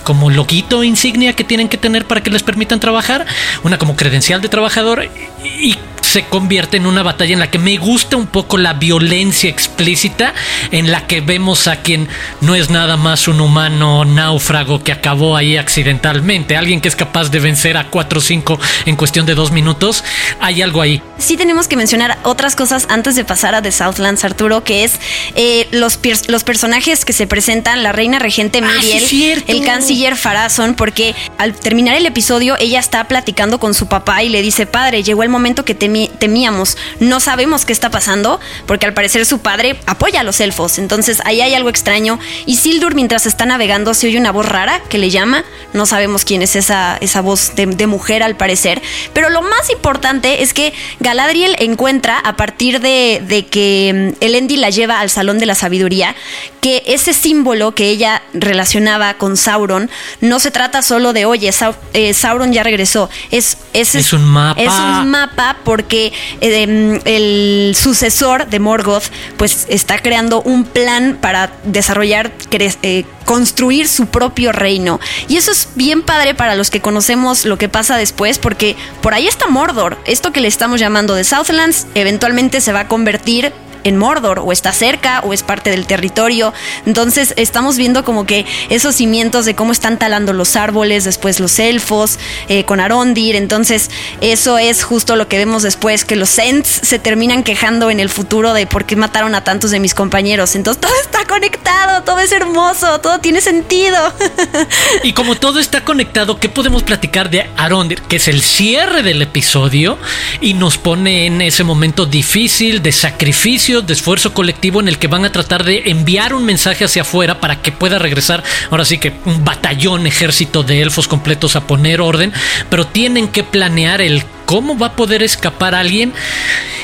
como 0.04 0.30
loquito 0.30 0.82
insignia 0.82 1.34
que 1.34 1.44
tienen 1.44 1.68
que 1.68 1.76
tener 1.76 2.06
para 2.06 2.22
que 2.22 2.30
les 2.30 2.42
permitan 2.42 2.80
trabajar, 2.80 3.26
una 3.62 3.78
como 3.78 3.96
credencial 3.96 4.40
de 4.40 4.48
trabajador 4.48 5.08
y 5.44 5.76
se 6.10 6.24
convierte 6.24 6.76
en 6.76 6.86
una 6.86 7.04
batalla 7.04 7.34
en 7.34 7.38
la 7.38 7.50
que 7.50 7.60
me 7.60 7.76
gusta 7.76 8.16
un 8.16 8.26
poco 8.26 8.58
la 8.58 8.72
violencia 8.72 9.48
explícita, 9.48 10.34
en 10.72 10.90
la 10.90 11.06
que 11.06 11.20
vemos 11.20 11.68
a 11.68 11.76
quien 11.76 12.08
no 12.40 12.56
es 12.56 12.68
nada 12.68 12.96
más 12.96 13.28
un 13.28 13.40
humano 13.40 14.04
náufrago 14.04 14.82
que 14.82 14.90
acabó 14.90 15.36
ahí 15.36 15.56
accidentalmente, 15.56 16.56
alguien 16.56 16.80
que 16.80 16.88
es 16.88 16.96
capaz 16.96 17.30
de 17.30 17.38
vencer 17.38 17.76
a 17.76 17.86
4 17.88 18.18
o 18.18 18.22
5 18.22 18.58
en 18.86 18.96
cuestión 18.96 19.24
de 19.24 19.36
dos 19.36 19.52
minutos, 19.52 20.02
hay 20.40 20.62
algo 20.62 20.82
ahí. 20.82 21.00
Sí 21.18 21.36
tenemos 21.36 21.68
que 21.68 21.76
mencionar 21.76 22.18
otras 22.24 22.56
cosas 22.56 22.86
antes 22.88 23.14
de 23.14 23.24
pasar 23.24 23.54
a 23.54 23.62
The 23.62 23.70
Southlands, 23.70 24.24
Arturo, 24.24 24.64
que 24.64 24.82
es 24.82 24.98
eh, 25.36 25.68
los, 25.70 26.00
los 26.26 26.42
personajes 26.42 27.04
que 27.04 27.12
se 27.12 27.28
presentan, 27.28 27.84
la 27.84 27.92
reina 27.92 28.18
regente 28.18 28.60
ah, 28.64 28.66
Miriel, 28.66 29.44
el 29.46 29.64
canciller 29.64 30.16
Farazón, 30.16 30.74
porque 30.74 31.14
al 31.38 31.54
terminar 31.54 31.94
el 31.94 32.06
episodio 32.06 32.56
ella 32.58 32.80
está 32.80 33.04
platicando 33.06 33.60
con 33.60 33.74
su 33.74 33.86
papá 33.86 34.24
y 34.24 34.28
le 34.28 34.42
dice, 34.42 34.66
padre, 34.66 35.04
llegó 35.04 35.22
el 35.22 35.28
momento 35.28 35.64
que 35.64 35.76
te 35.76 35.88
temíamos. 36.08 36.76
No 36.98 37.20
sabemos 37.20 37.64
qué 37.64 37.72
está 37.72 37.90
pasando, 37.90 38.40
porque 38.66 38.86
al 38.86 38.94
parecer 38.94 39.26
su 39.26 39.40
padre 39.40 39.78
apoya 39.86 40.20
a 40.20 40.22
los 40.22 40.40
elfos. 40.40 40.78
Entonces 40.78 41.20
ahí 41.24 41.40
hay 41.40 41.54
algo 41.54 41.68
extraño. 41.68 42.18
Y 42.46 42.56
Sildur, 42.56 42.94
mientras 42.94 43.26
está 43.26 43.46
navegando, 43.46 43.94
se 43.94 44.06
oye 44.06 44.18
una 44.18 44.32
voz 44.32 44.46
rara 44.46 44.80
que 44.88 44.98
le 44.98 45.10
llama. 45.10 45.44
No 45.72 45.86
sabemos 45.86 46.24
quién 46.24 46.42
es 46.42 46.56
esa, 46.56 46.96
esa 47.00 47.20
voz 47.20 47.54
de, 47.54 47.86
mujer, 47.86 48.22
al 48.22 48.36
parecer. 48.36 48.82
Pero 49.12 49.30
lo 49.30 49.42
más 49.42 49.70
importante 49.70 50.42
es 50.42 50.52
que 50.52 50.72
Galadriel 51.00 51.56
encuentra, 51.58 52.18
a 52.18 52.36
partir 52.36 52.80
de, 52.80 53.22
de 53.26 53.46
que 53.46 54.14
mm, 54.20 54.24
Elendi 54.24 54.56
la 54.56 54.70
lleva 54.70 55.00
al 55.00 55.10
Salón 55.10 55.38
de 55.38 55.46
la 55.46 55.54
Sabiduría, 55.54 56.14
que 56.60 56.82
ese 56.86 57.12
símbolo 57.12 57.74
que 57.74 57.88
ella 57.90 58.22
relacionaba 58.32 59.14
con 59.14 59.36
Sauron 59.36 59.90
no 60.20 60.40
se 60.40 60.50
trata 60.50 60.82
solo 60.82 61.12
de, 61.12 61.24
oye, 61.24 61.50
eh, 61.94 62.14
Sauron 62.14 62.52
ya 62.52 62.62
regresó. 62.62 63.08
Es, 63.30 63.58
es, 63.72 63.94
es, 63.94 64.12
un 64.12 64.24
mapa. 64.24 64.60
Es 64.60 64.72
un 64.72 65.10
mapa 65.10 65.56
porque 65.64 65.89
eh, 65.96 67.00
el 67.04 67.74
sucesor 67.76 68.48
de 68.48 68.58
Morgoth 68.58 69.04
pues 69.36 69.66
está 69.68 69.98
creando 69.98 70.42
un 70.42 70.64
plan 70.64 71.18
para 71.20 71.52
desarrollar, 71.64 72.32
eh, 72.50 73.04
construir 73.24 73.88
su 73.88 74.06
propio 74.06 74.52
reino. 74.52 75.00
Y 75.28 75.36
eso 75.36 75.50
es 75.50 75.68
bien 75.74 76.02
padre 76.02 76.34
para 76.34 76.54
los 76.54 76.70
que 76.70 76.80
conocemos 76.80 77.44
lo 77.44 77.58
que 77.58 77.68
pasa 77.68 77.96
después, 77.96 78.38
porque 78.38 78.76
por 79.02 79.14
ahí 79.14 79.26
está 79.26 79.46
Mordor. 79.46 79.98
Esto 80.04 80.32
que 80.32 80.40
le 80.40 80.48
estamos 80.48 80.80
llamando 80.80 81.14
de 81.14 81.24
Southlands 81.24 81.86
eventualmente 81.94 82.60
se 82.60 82.72
va 82.72 82.80
a 82.80 82.88
convertir 82.88 83.52
en 83.84 83.96
Mordor 83.96 84.40
o 84.40 84.52
está 84.52 84.72
cerca 84.72 85.20
o 85.20 85.32
es 85.32 85.42
parte 85.42 85.70
del 85.70 85.86
territorio. 85.86 86.52
Entonces 86.86 87.34
estamos 87.36 87.76
viendo 87.76 88.04
como 88.04 88.26
que 88.26 88.46
esos 88.68 88.94
cimientos 88.94 89.44
de 89.44 89.54
cómo 89.54 89.72
están 89.72 89.98
talando 89.98 90.32
los 90.32 90.56
árboles, 90.56 91.04
después 91.04 91.40
los 91.40 91.58
elfos, 91.58 92.18
eh, 92.48 92.64
con 92.64 92.80
Arondir. 92.80 93.36
Entonces 93.36 93.90
eso 94.20 94.58
es 94.58 94.84
justo 94.84 95.16
lo 95.16 95.28
que 95.28 95.38
vemos 95.38 95.62
después, 95.62 96.04
que 96.04 96.16
los 96.16 96.38
Ents 96.38 96.68
se 96.68 96.98
terminan 96.98 97.42
quejando 97.42 97.90
en 97.90 98.00
el 98.00 98.08
futuro 98.08 98.52
de 98.52 98.66
por 98.66 98.84
qué 98.84 98.96
mataron 98.96 99.34
a 99.34 99.44
tantos 99.44 99.70
de 99.70 99.80
mis 99.80 99.94
compañeros. 99.94 100.54
Entonces 100.54 100.80
todo 100.80 100.92
está 101.02 101.26
conectado, 101.26 102.02
todo 102.02 102.20
es 102.20 102.32
hermoso, 102.32 103.00
todo 103.00 103.18
tiene 103.20 103.40
sentido. 103.40 103.98
Y 105.02 105.12
como 105.12 105.34
todo 105.36 105.60
está 105.60 105.84
conectado, 105.84 106.38
¿qué 106.38 106.48
podemos 106.48 106.82
platicar 106.82 107.30
de 107.30 107.48
Arondir? 107.56 108.02
Que 108.02 108.16
es 108.16 108.28
el 108.28 108.42
cierre 108.42 109.02
del 109.02 109.22
episodio 109.22 109.98
y 110.40 110.54
nos 110.54 110.78
pone 110.78 111.26
en 111.26 111.40
ese 111.40 111.64
momento 111.64 112.06
difícil 112.06 112.82
de 112.82 112.92
sacrificio, 112.92 113.69
de 113.70 113.92
esfuerzo 113.92 114.34
colectivo 114.34 114.80
en 114.80 114.88
el 114.88 114.98
que 114.98 115.06
van 115.06 115.24
a 115.24 115.30
tratar 115.30 115.62
de 115.62 115.82
enviar 115.86 116.34
un 116.34 116.44
mensaje 116.44 116.84
hacia 116.84 117.02
afuera 117.02 117.40
para 117.40 117.62
que 117.62 117.70
pueda 117.70 118.00
regresar, 118.00 118.42
ahora 118.70 118.84
sí 118.84 118.98
que 118.98 119.14
un 119.24 119.44
batallón, 119.44 120.08
ejército 120.08 120.64
de 120.64 120.82
elfos 120.82 121.06
completos 121.06 121.54
a 121.54 121.66
poner 121.66 122.00
orden, 122.00 122.32
pero 122.68 122.86
tienen 122.88 123.28
que 123.28 123.44
planear 123.44 124.00
el 124.00 124.24
cómo 124.44 124.76
va 124.76 124.88
a 124.88 124.96
poder 124.96 125.22
escapar 125.22 125.76
alguien 125.76 126.12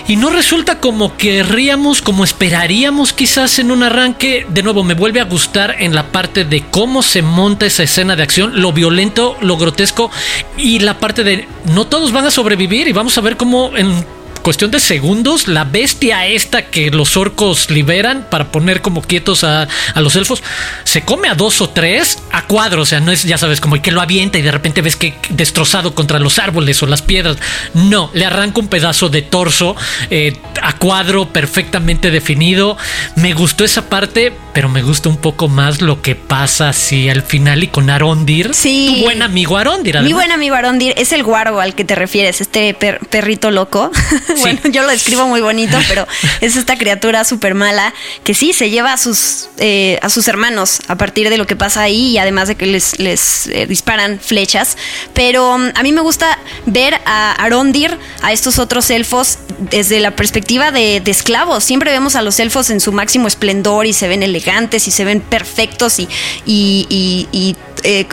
y 0.07 0.15
no 0.15 0.31
resulta 0.31 0.79
como 0.79 1.17
querríamos, 1.17 2.01
como 2.01 2.23
esperaríamos 2.23 3.13
quizás 3.13 3.59
en 3.59 3.73
un 3.73 3.83
arranque. 3.83 4.47
De 4.49 4.63
nuevo, 4.63 4.85
me 4.85 4.95
vuelve 4.95 5.19
a 5.19 5.25
gustar 5.25 5.75
en 5.81 5.93
la 5.93 6.13
parte 6.13 6.45
de 6.45 6.63
cómo 6.71 7.03
se 7.03 7.23
monta 7.23 7.67
esa 7.67 7.83
escena 7.83 8.15
de 8.15 8.23
acción, 8.23 8.61
lo 8.61 8.73
violento, 8.73 9.37
lo 9.41 9.57
grotesco 9.57 10.13
y 10.57 10.79
la 10.79 11.01
parte 11.01 11.25
de 11.25 11.49
no 11.65 11.87
todos 11.89 12.13
van 12.13 12.25
a 12.25 12.31
sobrevivir 12.31 12.87
y 12.87 12.93
vamos 12.93 13.19
a 13.19 13.21
ver 13.21 13.37
cómo 13.37 13.77
en 13.77 14.16
cuestión 14.47 14.71
de 14.71 14.79
segundos, 14.79 15.49
la 15.49 15.65
bestia 15.65 16.25
esta 16.29 16.67
que 16.67 16.93
los 16.93 17.17
orcos 17.17 17.69
liberan 17.69 18.29
para 18.31 18.53
poner 18.53 18.81
como 18.81 19.03
quietos 19.03 19.43
a, 19.43 19.67
los 19.97 20.15
elfos, 20.15 20.41
se 20.85 21.03
come 21.03 21.29
a 21.29 21.35
dos 21.35 21.61
o 21.61 21.71
tres 21.71 22.23
a 22.31 22.47
cuadro. 22.47 22.83
O 22.83 22.87
sea, 22.87 23.01
no 23.01 23.11
es, 23.11 23.25
ya 23.25 23.39
sabes, 23.39 23.61
como 23.61 23.83
que 23.83 23.91
lo 23.91 24.01
avienta 24.01 24.39
y 24.39 24.43
de 24.43 24.53
repente 24.53 24.83
ves 24.83 24.95
que 24.95 25.15
destrozado 25.31 25.97
contra 25.97 26.21
los 26.21 26.39
árboles 26.39 26.81
o 26.81 26.87
las 26.87 27.03
piedras. 27.03 27.39
No, 27.75 28.09
le 28.15 28.25
arranca 28.25 28.61
un 28.61 28.69
pedazo 28.69 29.09
de 29.09 29.23
torso 29.23 29.75
eh, 30.11 30.37
a 30.63 30.75
cuadro 30.75 31.33
perfectamente 31.33 32.13
definido. 32.13 32.77
Me 33.17 33.35
gustó 33.35 33.65
esa 33.65 33.89
parte, 33.89 34.33
pero 34.55 34.69
me 34.69 34.83
gusta 34.83 35.09
un 35.09 35.17
poco 35.17 35.49
más 35.49 35.83
lo 35.83 36.03
que 36.03 36.15
pasa 36.15 36.69
así 36.69 37.09
al 37.09 37.23
final 37.23 37.65
y 37.65 37.67
con 37.67 37.91
Arondir. 37.91 38.55
Sí. 38.55 38.95
Tu 38.95 39.03
buen 39.07 39.23
amigo 39.23 39.57
Arondir. 39.57 40.01
Mi 40.03 40.13
buen 40.13 40.31
amigo 40.31 40.55
Arondir 40.55 40.95
es 40.97 41.11
el 41.11 41.25
guargo 41.25 41.61
al 41.61 41.75
que 41.75 41.85
te 41.85 41.97
refieres, 41.97 42.41
este 42.41 42.75
perrito 42.75 43.51
loco. 43.51 43.91
bueno, 44.41 44.61
yo 44.71 44.83
lo 44.83 44.89
describo 44.89 45.27
muy 45.27 45.41
bonito, 45.41 45.79
pero 45.89 46.07
es 46.41 46.57
esta 46.57 46.77
criatura 46.77 47.25
súper 47.25 47.55
mala 47.55 47.93
que 48.25 48.35
sí 48.35 48.53
se 48.53 48.71
lleva 48.71 48.93
a 48.93 48.97
sus, 48.97 49.49
eh, 49.59 49.99
a 50.03 50.09
sus 50.09 50.29
hermanos 50.29 50.81
a 50.89 50.97
partir 50.97 51.31
de 51.31 51.39
lo 51.39 51.47
que 51.47 51.57
pasa 51.57 51.83
ahí 51.83 52.11
y 52.11 52.19
además 52.19 52.49
de 52.49 52.57
que 52.57 52.67
les, 52.67 52.99
les 52.99 53.47
eh, 53.49 53.67
disparan 53.67 54.21
flechas. 54.21 54.77
Pero 55.15 55.59
mm, 55.59 55.71
a 55.75 55.83
mí 55.83 55.93
me 55.93 56.01
gusta 56.01 56.39
ver 56.67 57.01
a 57.05 57.33
Arondir, 57.33 57.99
a 58.23 58.33
estos 58.33 58.59
otros 58.59 58.91
elfos, 58.91 59.39
desde 59.59 60.01
la 60.01 60.15
perspectiva 60.15 60.71
de, 60.71 61.03
esclavos. 61.07 61.65
Siempre 61.65 61.91
vemos 61.93 62.17
a 62.17 62.23
los 62.23 62.39
elfos 62.41 62.71
en 62.71 62.81
su 62.81 62.93
máximo 62.93 63.29
esplendor 63.29 63.87
y 63.87 63.93
se 63.93 64.09
ven 64.09 64.23
elegantes 64.23 64.87
y 64.89 64.91
se 64.91 65.05
ven 65.05 65.21
perfectos 65.21 65.99
y, 65.99 66.09
y, 66.45 67.57
eh, 67.87 68.07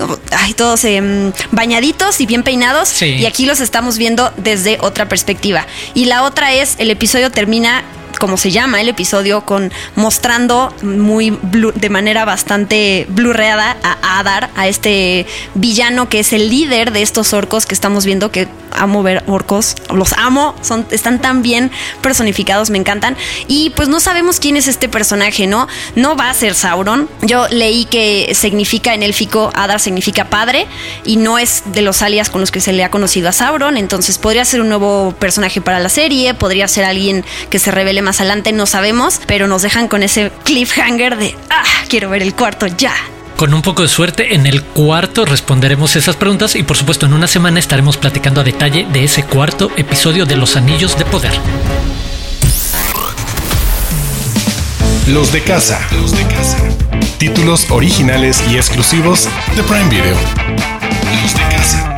todos 0.56 0.84
em, 0.86 1.32
bañaditos 1.52 2.22
y 2.22 2.26
bien 2.26 2.44
peinados. 2.44 3.02
Y 3.02 3.26
aquí 3.26 3.46
los 3.46 3.60
estamos 3.60 3.98
viendo 3.98 4.32
desde 4.38 4.78
otra 4.82 5.10
perspectiva. 5.10 5.66
Y 5.94 6.06
la 6.06 6.24
otra 6.24 6.54
es, 6.54 6.76
el 6.78 6.92
episodio 6.92 7.32
termina 7.32 7.84
como 8.20 8.38
se 8.38 8.52
llama 8.52 8.82
el 8.82 8.90
episodio, 8.90 9.42
con 9.42 9.72
mostrando 9.96 10.74
muy 10.82 11.38
de 11.42 11.90
manera 11.90 12.26
bastante 12.26 13.06
blurreada 13.10 13.78
a 13.84 14.20
Adar, 14.20 14.50
a 14.56 14.68
este 14.68 15.26
villano 15.54 16.10
que 16.10 16.20
es 16.20 16.34
el 16.34 16.50
líder 16.50 16.92
de 16.92 17.02
estos 17.02 17.34
orcos 17.34 17.66
que 17.66 17.74
estamos 17.74 18.06
viendo 18.06 18.32
que 18.32 18.48
amo 18.76 19.04
ver 19.04 19.24
orcos, 19.28 19.76
los 19.94 20.14
amo, 20.14 20.56
son, 20.62 20.86
están 20.92 21.22
tan 21.22 21.42
bien 21.42 21.72
personificados, 22.02 22.70
me 22.70 22.78
encantan. 22.78 23.16
Y 23.48 23.72
pues 23.72 23.88
no 23.88 24.00
sabemos 24.00 24.40
quién 24.40 24.58
es 24.58 24.68
este 24.68 24.90
personaje, 24.90 25.48
¿no? 25.48 25.68
No 25.96 26.16
va 26.16 26.30
a 26.30 26.34
ser 26.34 26.56
Sauron. 26.56 27.10
Yo 27.22 27.48
leí 27.50 27.86
que 27.86 28.34
significa 28.34 28.94
en 28.94 29.04
élfico, 29.04 29.52
Adar 29.54 29.80
significa 29.80 30.26
padre, 30.26 30.68
y 31.06 31.18
no 31.18 31.38
es 31.40 31.64
de 31.68 31.82
los 31.82 32.02
alias 32.02 32.30
con 32.30 32.42
los 32.42 32.52
que 32.52 32.62
se 32.62 32.74
le 32.74 32.84
ha 32.84 32.90
conocido 32.90 33.30
a 33.30 33.32
Sauron, 33.32 33.78
entonces 33.78 34.18
podría 34.18 34.46
ser 34.46 34.62
un 34.62 34.70
nuevo 34.70 35.14
personaje 35.20 35.62
para 35.62 35.80
la 35.80 35.90
serie, 35.90 36.34
podría 36.34 36.68
ser 36.68 36.86
alguien 36.86 37.24
que 37.50 37.60
se 37.60 37.72
revele 37.72 38.02
más 38.02 38.13
adelante, 38.20 38.52
no 38.52 38.66
sabemos, 38.66 39.20
pero 39.26 39.48
nos 39.48 39.62
dejan 39.62 39.88
con 39.88 40.04
ese 40.04 40.32
cliffhanger 40.44 41.18
de, 41.18 41.36
ah, 41.50 41.64
quiero 41.88 42.10
ver 42.10 42.22
el 42.22 42.34
cuarto 42.34 42.68
ya. 42.68 42.94
Con 43.36 43.54
un 43.54 43.62
poco 43.62 43.82
de 43.82 43.88
suerte, 43.88 44.36
en 44.36 44.46
el 44.46 44.64
cuarto 44.64 45.26
responderemos 45.26 45.96
esas 45.96 46.16
preguntas 46.16 46.56
y 46.56 46.64
por 46.64 46.78
supuesto 46.78 47.06
en 47.06 47.14
una 47.14 47.28
semana 47.28 47.60
estaremos 47.60 47.98
platicando 47.98 48.42
a 48.42 48.44
detalle 48.44 48.86
de 48.92 49.04
ese 49.04 49.24
cuarto 49.24 49.72
episodio 49.76 50.26
de 50.26 50.38
Los 50.38 50.56
Anillos 50.56 50.98
de 50.98 51.06
Poder. 51.06 51.34
Los 55.08 55.34
de 55.34 55.42
casa. 55.42 55.86
Los 55.92 56.16
de 56.16 56.26
casa. 56.28 56.58
Títulos 57.18 57.70
originales 57.70 58.42
y 58.50 58.56
exclusivos 58.56 59.28
de 59.56 59.64
Prime 59.64 59.90
Video. 59.90 60.16
Los 61.22 61.34
de 61.34 61.42
casa. 61.56 61.93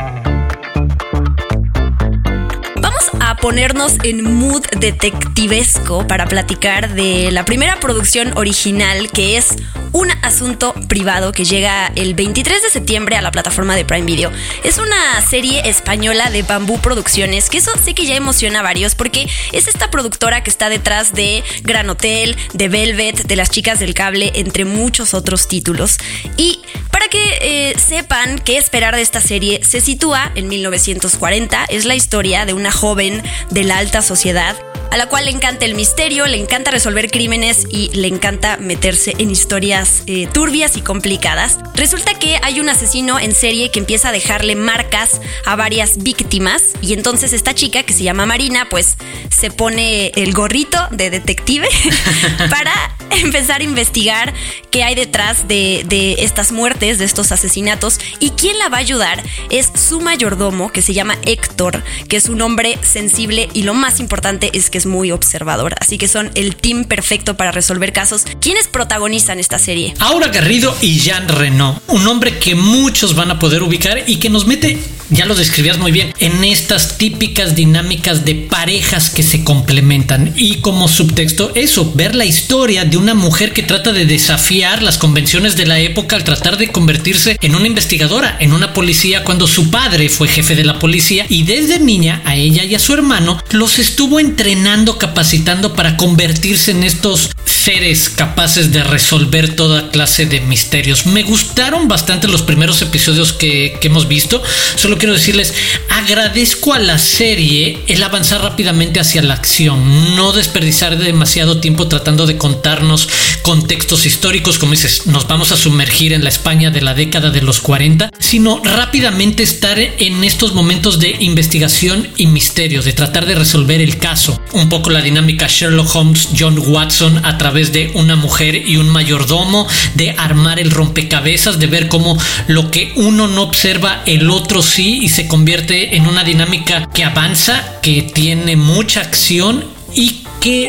Ponernos 3.40 3.96
en 4.02 4.34
mood 4.34 4.64
detectivesco 4.78 6.06
para 6.06 6.26
platicar 6.26 6.94
de 6.94 7.30
la 7.30 7.44
primera 7.44 7.78
producción 7.80 8.36
original 8.36 9.10
que 9.10 9.36
es 9.36 9.56
Un 9.96 10.10
asunto 10.20 10.74
privado 10.88 11.32
que 11.32 11.46
llega 11.46 11.90
el 11.94 12.12
23 12.12 12.62
de 12.62 12.68
septiembre 12.68 13.16
a 13.16 13.22
la 13.22 13.30
plataforma 13.30 13.74
de 13.74 13.86
Prime 13.86 14.04
Video. 14.04 14.30
Es 14.62 14.76
una 14.76 15.22
serie 15.26 15.70
española 15.70 16.28
de 16.28 16.42
Bambú 16.42 16.78
Producciones, 16.80 17.48
que 17.48 17.56
eso 17.56 17.70
sí 17.82 17.94
que 17.94 18.04
ya 18.04 18.14
emociona 18.14 18.60
a 18.60 18.62
varios 18.62 18.94
porque 18.94 19.26
es 19.52 19.68
esta 19.68 19.90
productora 19.90 20.42
que 20.42 20.50
está 20.50 20.68
detrás 20.68 21.14
de 21.14 21.42
Gran 21.62 21.88
Hotel, 21.88 22.36
de 22.52 22.68
Velvet, 22.68 23.26
de 23.26 23.36
Las 23.36 23.48
Chicas 23.48 23.78
del 23.78 23.94
Cable, 23.94 24.32
entre 24.34 24.66
muchos 24.66 25.14
otros 25.14 25.48
títulos. 25.48 25.96
Y 26.36 26.60
para 26.90 27.08
que 27.08 27.38
eh, 27.40 27.78
sepan 27.78 28.38
qué 28.38 28.58
esperar 28.58 28.96
de 28.96 29.00
esta 29.00 29.22
serie, 29.22 29.64
se 29.64 29.80
sitúa 29.80 30.30
en 30.34 30.48
1940. 30.48 31.64
Es 31.70 31.86
la 31.86 31.94
historia 31.94 32.44
de 32.44 32.52
una 32.52 32.70
joven 32.70 33.22
de 33.48 33.64
la 33.64 33.78
alta 33.78 34.02
sociedad 34.02 34.56
a 34.90 34.96
la 34.96 35.06
cual 35.06 35.26
le 35.26 35.30
encanta 35.30 35.64
el 35.64 35.74
misterio, 35.74 36.26
le 36.26 36.40
encanta 36.40 36.70
resolver 36.70 37.10
crímenes 37.10 37.66
y 37.68 37.90
le 37.94 38.08
encanta 38.08 38.56
meterse 38.56 39.14
en 39.18 39.30
historias 39.30 40.02
eh, 40.06 40.28
turbias 40.32 40.76
y 40.76 40.80
complicadas. 40.80 41.58
Resulta 41.74 42.14
que 42.14 42.38
hay 42.42 42.60
un 42.60 42.68
asesino 42.68 43.18
en 43.18 43.34
serie 43.34 43.70
que 43.70 43.78
empieza 43.78 44.08
a 44.08 44.12
dejarle 44.12 44.56
marcas 44.56 45.20
a 45.44 45.56
varias 45.56 45.98
víctimas 45.98 46.72
y 46.80 46.92
entonces 46.92 47.32
esta 47.32 47.54
chica 47.54 47.82
que 47.82 47.92
se 47.92 48.04
llama 48.04 48.26
Marina 48.26 48.68
pues 48.68 48.96
se 49.30 49.50
pone 49.50 50.08
el 50.16 50.32
gorrito 50.32 50.78
de 50.90 51.10
detective 51.10 51.68
para 52.50 52.72
empezar 53.10 53.60
a 53.60 53.64
investigar 53.64 54.34
qué 54.70 54.82
hay 54.82 54.94
detrás 54.94 55.48
de, 55.48 55.84
de 55.86 56.24
estas 56.24 56.52
muertes, 56.52 56.98
de 56.98 57.04
estos 57.04 57.32
asesinatos 57.32 57.98
y 58.20 58.30
quién 58.30 58.58
la 58.58 58.68
va 58.68 58.78
a 58.78 58.80
ayudar 58.80 59.22
es 59.50 59.70
su 59.74 60.00
mayordomo 60.00 60.70
que 60.72 60.82
se 60.82 60.94
llama 60.94 61.18
Héctor, 61.24 61.82
que 62.08 62.16
es 62.16 62.28
un 62.28 62.40
hombre 62.42 62.78
sensible 62.82 63.48
y 63.52 63.62
lo 63.62 63.74
más 63.74 64.00
importante 64.00 64.50
es 64.52 64.70
que 64.70 64.75
es 64.76 64.86
muy 64.86 65.12
observador. 65.12 65.74
Así 65.80 65.98
que 65.98 66.08
son 66.08 66.30
el 66.34 66.56
team 66.56 66.84
perfecto 66.84 67.36
para 67.36 67.52
resolver 67.52 67.92
casos. 67.92 68.24
¿Quiénes 68.40 68.68
protagonizan 68.68 69.38
esta 69.38 69.58
serie? 69.58 69.94
Aura 69.98 70.28
Garrido 70.28 70.76
y 70.80 70.98
Jean 70.98 71.28
Renault. 71.28 71.82
Un 71.88 72.06
hombre 72.06 72.38
que 72.38 72.54
muchos 72.54 73.14
van 73.14 73.30
a 73.30 73.38
poder 73.38 73.62
ubicar 73.62 74.04
y 74.06 74.16
que 74.16 74.30
nos 74.30 74.46
mete 74.46 74.78
ya 75.10 75.26
lo 75.26 75.34
describías 75.34 75.78
muy 75.78 75.92
bien, 75.92 76.12
en 76.18 76.44
estas 76.44 76.98
típicas 76.98 77.54
dinámicas 77.54 78.24
de 78.24 78.34
parejas 78.34 79.10
que 79.10 79.22
se 79.22 79.44
complementan. 79.44 80.32
Y 80.36 80.56
como 80.56 80.88
subtexto 80.88 81.52
eso, 81.54 81.92
ver 81.94 82.14
la 82.14 82.24
historia 82.24 82.84
de 82.84 82.96
una 82.96 83.14
mujer 83.14 83.52
que 83.52 83.62
trata 83.62 83.92
de 83.92 84.06
desafiar 84.06 84.82
las 84.82 84.98
convenciones 84.98 85.56
de 85.56 85.66
la 85.66 85.78
época 85.80 86.16
al 86.16 86.24
tratar 86.24 86.56
de 86.56 86.68
convertirse 86.68 87.38
en 87.40 87.54
una 87.54 87.66
investigadora, 87.66 88.36
en 88.40 88.52
una 88.52 88.72
policía 88.72 89.24
cuando 89.24 89.46
su 89.46 89.70
padre 89.70 90.08
fue 90.08 90.28
jefe 90.28 90.54
de 90.54 90.64
la 90.64 90.78
policía 90.78 91.26
y 91.28 91.44
desde 91.44 91.78
niña 91.78 92.22
a 92.24 92.36
ella 92.36 92.64
y 92.64 92.74
a 92.74 92.78
su 92.78 92.92
hermano 92.92 93.42
los 93.50 93.78
estuvo 93.78 94.20
entrenando, 94.20 94.98
capacitando 94.98 95.74
para 95.74 95.96
convertirse 95.96 96.70
en 96.70 96.84
estos 96.84 97.30
seres 97.66 98.10
capaces 98.10 98.70
de 98.70 98.84
resolver 98.84 99.56
toda 99.56 99.90
clase 99.90 100.24
de 100.26 100.40
misterios. 100.40 101.04
Me 101.04 101.24
gustaron 101.24 101.88
bastante 101.88 102.28
los 102.28 102.42
primeros 102.42 102.80
episodios 102.80 103.32
que, 103.32 103.76
hemos 103.82 104.06
visto. 104.06 104.40
Solo 104.76 104.98
quiero 104.98 105.14
decirles, 105.14 105.52
agradezco 105.90 106.74
a 106.74 106.78
la 106.78 106.98
serie 106.98 107.80
el 107.88 108.04
avanzar 108.04 108.40
rápidamente 108.40 109.00
hacia 109.00 109.22
la 109.22 109.34
acción, 109.34 110.14
no 110.14 110.32
desperdiciar 110.32 110.96
demasiado 110.96 111.58
tiempo 111.58 111.88
tratando 111.88 112.26
de 112.26 112.36
contarnos 112.36 113.08
contextos 113.42 114.06
históricos, 114.06 114.58
como 114.58 114.72
dices, 114.72 115.06
nos 115.06 115.26
vamos 115.26 115.50
a 115.52 115.56
sumergir 115.56 116.12
en 116.12 116.22
la 116.22 116.30
España 116.30 116.70
de 116.70 116.82
la 116.82 116.94
década 116.94 117.30
de 117.30 117.42
los 117.42 117.60
40, 117.60 118.10
sino 118.18 118.60
rápidamente 118.64 119.42
estar 119.44 119.78
en 119.78 120.24
estos 120.24 120.52
momentos 120.52 120.98
de 120.98 121.16
investigación 121.20 122.08
y 122.16 122.26
misterio, 122.26 122.82
de 122.82 122.92
tratar 122.92 123.26
de 123.26 123.36
resolver 123.36 123.80
el 123.80 123.98
caso. 123.98 124.40
Un 124.52 124.68
poco 124.68 124.90
la 124.90 125.02
dinámica 125.02 125.46
Sherlock 125.48 125.94
Holmes, 125.94 126.28
John 126.36 126.58
Watson 126.58 127.24
a 127.24 127.38
través 127.38 127.55
de 127.56 127.90
una 127.94 128.16
mujer 128.16 128.54
y 128.54 128.76
un 128.76 128.90
mayordomo, 128.90 129.66
de 129.94 130.10
armar 130.18 130.60
el 130.60 130.70
rompecabezas, 130.70 131.58
de 131.58 131.66
ver 131.66 131.88
cómo 131.88 132.18
lo 132.48 132.70
que 132.70 132.92
uno 132.96 133.28
no 133.28 133.42
observa, 133.42 134.02
el 134.04 134.30
otro 134.30 134.60
sí, 134.62 134.98
y 135.02 135.08
se 135.08 135.26
convierte 135.26 135.96
en 135.96 136.06
una 136.06 136.22
dinámica 136.22 136.90
que 136.92 137.04
avanza, 137.04 137.80
que 137.80 138.02
tiene 138.02 138.56
mucha 138.56 139.00
acción 139.00 139.64
y 139.94 140.22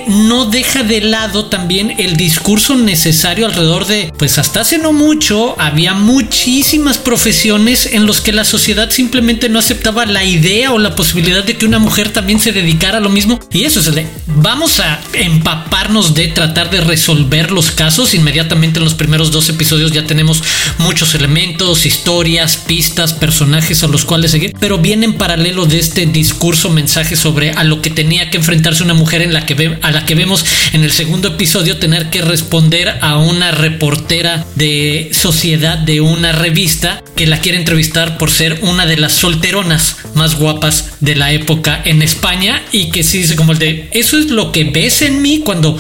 no 0.07 0.45
deja 0.45 0.81
de 0.81 1.01
lado 1.01 1.45
también 1.45 1.93
el 1.99 2.17
discurso 2.17 2.75
necesario 2.75 3.45
alrededor 3.45 3.85
de, 3.85 4.11
pues 4.17 4.39
hasta 4.39 4.61
hace 4.61 4.79
no 4.79 4.91
mucho 4.91 5.59
había 5.59 5.93
muchísimas 5.93 6.97
profesiones 6.97 7.85
en 7.85 8.07
los 8.07 8.21
que 8.21 8.31
la 8.31 8.43
sociedad 8.43 8.89
simplemente 8.89 9.49
no 9.49 9.59
aceptaba 9.59 10.07
la 10.07 10.23
idea 10.23 10.71
o 10.71 10.79
la 10.79 10.95
posibilidad 10.95 11.43
de 11.43 11.57
que 11.57 11.65
una 11.65 11.77
mujer 11.77 12.09
también 12.09 12.39
se 12.39 12.51
dedicara 12.51 12.97
a 12.97 13.01
lo 13.01 13.09
mismo. 13.09 13.39
Y 13.51 13.65
eso 13.65 13.79
es 13.79 13.87
el 13.87 13.95
de, 13.95 14.07
vamos 14.25 14.79
a 14.79 14.99
empaparnos 15.13 16.15
de 16.15 16.27
tratar 16.29 16.71
de 16.71 16.81
resolver 16.81 17.51
los 17.51 17.69
casos. 17.69 18.15
Inmediatamente 18.15 18.79
en 18.79 18.85
los 18.85 18.95
primeros 18.95 19.31
dos 19.31 19.47
episodios 19.49 19.91
ya 19.91 20.05
tenemos 20.07 20.41
muchos 20.79 21.13
elementos, 21.13 21.85
historias, 21.85 22.57
pistas, 22.57 23.13
personajes 23.13 23.83
a 23.83 23.87
los 23.87 24.05
cuales 24.05 24.31
seguir, 24.31 24.53
pero 24.59 24.79
viene 24.79 25.05
en 25.05 25.13
paralelo 25.13 25.65
de 25.67 25.77
este 25.77 26.07
discurso, 26.07 26.71
mensaje 26.71 27.15
sobre 27.15 27.51
a 27.51 27.63
lo 27.63 27.81
que 27.81 27.91
tenía 27.91 28.31
que 28.31 28.37
enfrentarse 28.37 28.83
una 28.83 28.95
mujer 28.95 29.21
en 29.21 29.33
la 29.33 29.45
que 29.45 29.53
ve 29.53 29.66
a 29.81 29.91
la 29.91 30.05
que 30.05 30.15
vemos 30.15 30.45
en 30.73 30.83
el 30.83 30.91
segundo 30.91 31.29
episodio 31.29 31.77
tener 31.77 32.09
que 32.09 32.21
responder 32.21 32.97
a 33.01 33.17
una 33.17 33.51
reportera 33.51 34.45
de 34.55 35.09
sociedad 35.13 35.77
de 35.77 36.01
una 36.01 36.31
revista 36.31 37.03
que 37.15 37.27
la 37.27 37.39
quiere 37.39 37.57
entrevistar 37.57 38.17
por 38.17 38.29
ser 38.29 38.59
una 38.61 38.85
de 38.85 38.97
las 38.97 39.13
solteronas 39.13 39.97
más 40.13 40.35
guapas 40.35 40.91
de 40.99 41.15
la 41.15 41.31
época 41.31 41.81
en 41.85 42.01
España 42.01 42.63
y 42.71 42.89
que 42.91 43.03
sí 43.03 43.19
dice 43.19 43.35
como 43.35 43.53
el 43.53 43.59
de 43.59 43.89
eso 43.91 44.17
es 44.17 44.27
lo 44.27 44.51
que 44.51 44.65
ves 44.65 45.01
en 45.01 45.21
mí 45.21 45.41
cuando 45.43 45.77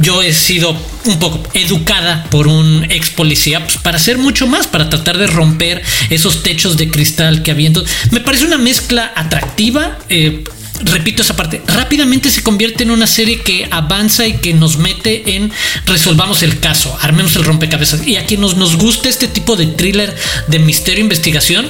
yo 0.00 0.22
he 0.22 0.32
sido 0.32 0.76
un 1.06 1.18
poco 1.18 1.42
educada 1.54 2.26
por 2.30 2.48
un 2.48 2.86
ex 2.90 3.10
policía 3.10 3.64
pues, 3.64 3.78
para 3.78 3.96
hacer 3.96 4.18
mucho 4.18 4.46
más, 4.46 4.66
para 4.66 4.90
tratar 4.90 5.18
de 5.18 5.26
romper 5.26 5.82
esos 6.10 6.42
techos 6.42 6.76
de 6.76 6.90
cristal 6.90 7.42
que 7.42 7.50
había. 7.50 7.68
Entonces, 7.68 8.12
me 8.12 8.20
parece 8.20 8.44
una 8.44 8.58
mezcla 8.58 9.12
atractiva. 9.14 9.98
Eh, 10.08 10.44
repito 10.84 11.22
esa 11.22 11.36
parte, 11.36 11.62
rápidamente 11.66 12.30
se 12.30 12.42
convierte 12.42 12.82
en 12.82 12.90
una 12.90 13.06
serie 13.06 13.40
que 13.40 13.68
avanza 13.70 14.26
y 14.26 14.34
que 14.34 14.54
nos 14.54 14.78
mete 14.78 15.36
en 15.36 15.52
resolvamos 15.86 16.42
el 16.42 16.60
caso, 16.60 16.96
armemos 17.00 17.36
el 17.36 17.44
rompecabezas. 17.44 18.06
Y 18.06 18.16
a 18.16 18.26
quienes 18.26 18.56
nos 18.56 18.76
gusta 18.76 19.08
este 19.08 19.28
tipo 19.28 19.56
de 19.56 19.66
thriller 19.66 20.14
de 20.48 20.58
misterio 20.58 21.02
investigación, 21.02 21.66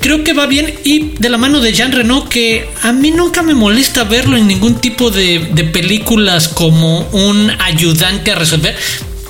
creo 0.00 0.24
que 0.24 0.32
va 0.32 0.46
bien. 0.46 0.74
Y 0.84 1.10
de 1.18 1.28
la 1.28 1.38
mano 1.38 1.60
de 1.60 1.72
Jean 1.72 1.92
Reno, 1.92 2.28
que 2.28 2.68
a 2.82 2.92
mí 2.92 3.10
nunca 3.10 3.42
me 3.42 3.54
molesta 3.54 4.04
verlo 4.04 4.36
en 4.36 4.46
ningún 4.46 4.80
tipo 4.80 5.10
de, 5.10 5.50
de 5.52 5.64
películas 5.64 6.48
como 6.48 7.00
un 7.12 7.50
ayudante 7.60 8.32
a 8.32 8.34
resolver. 8.34 8.76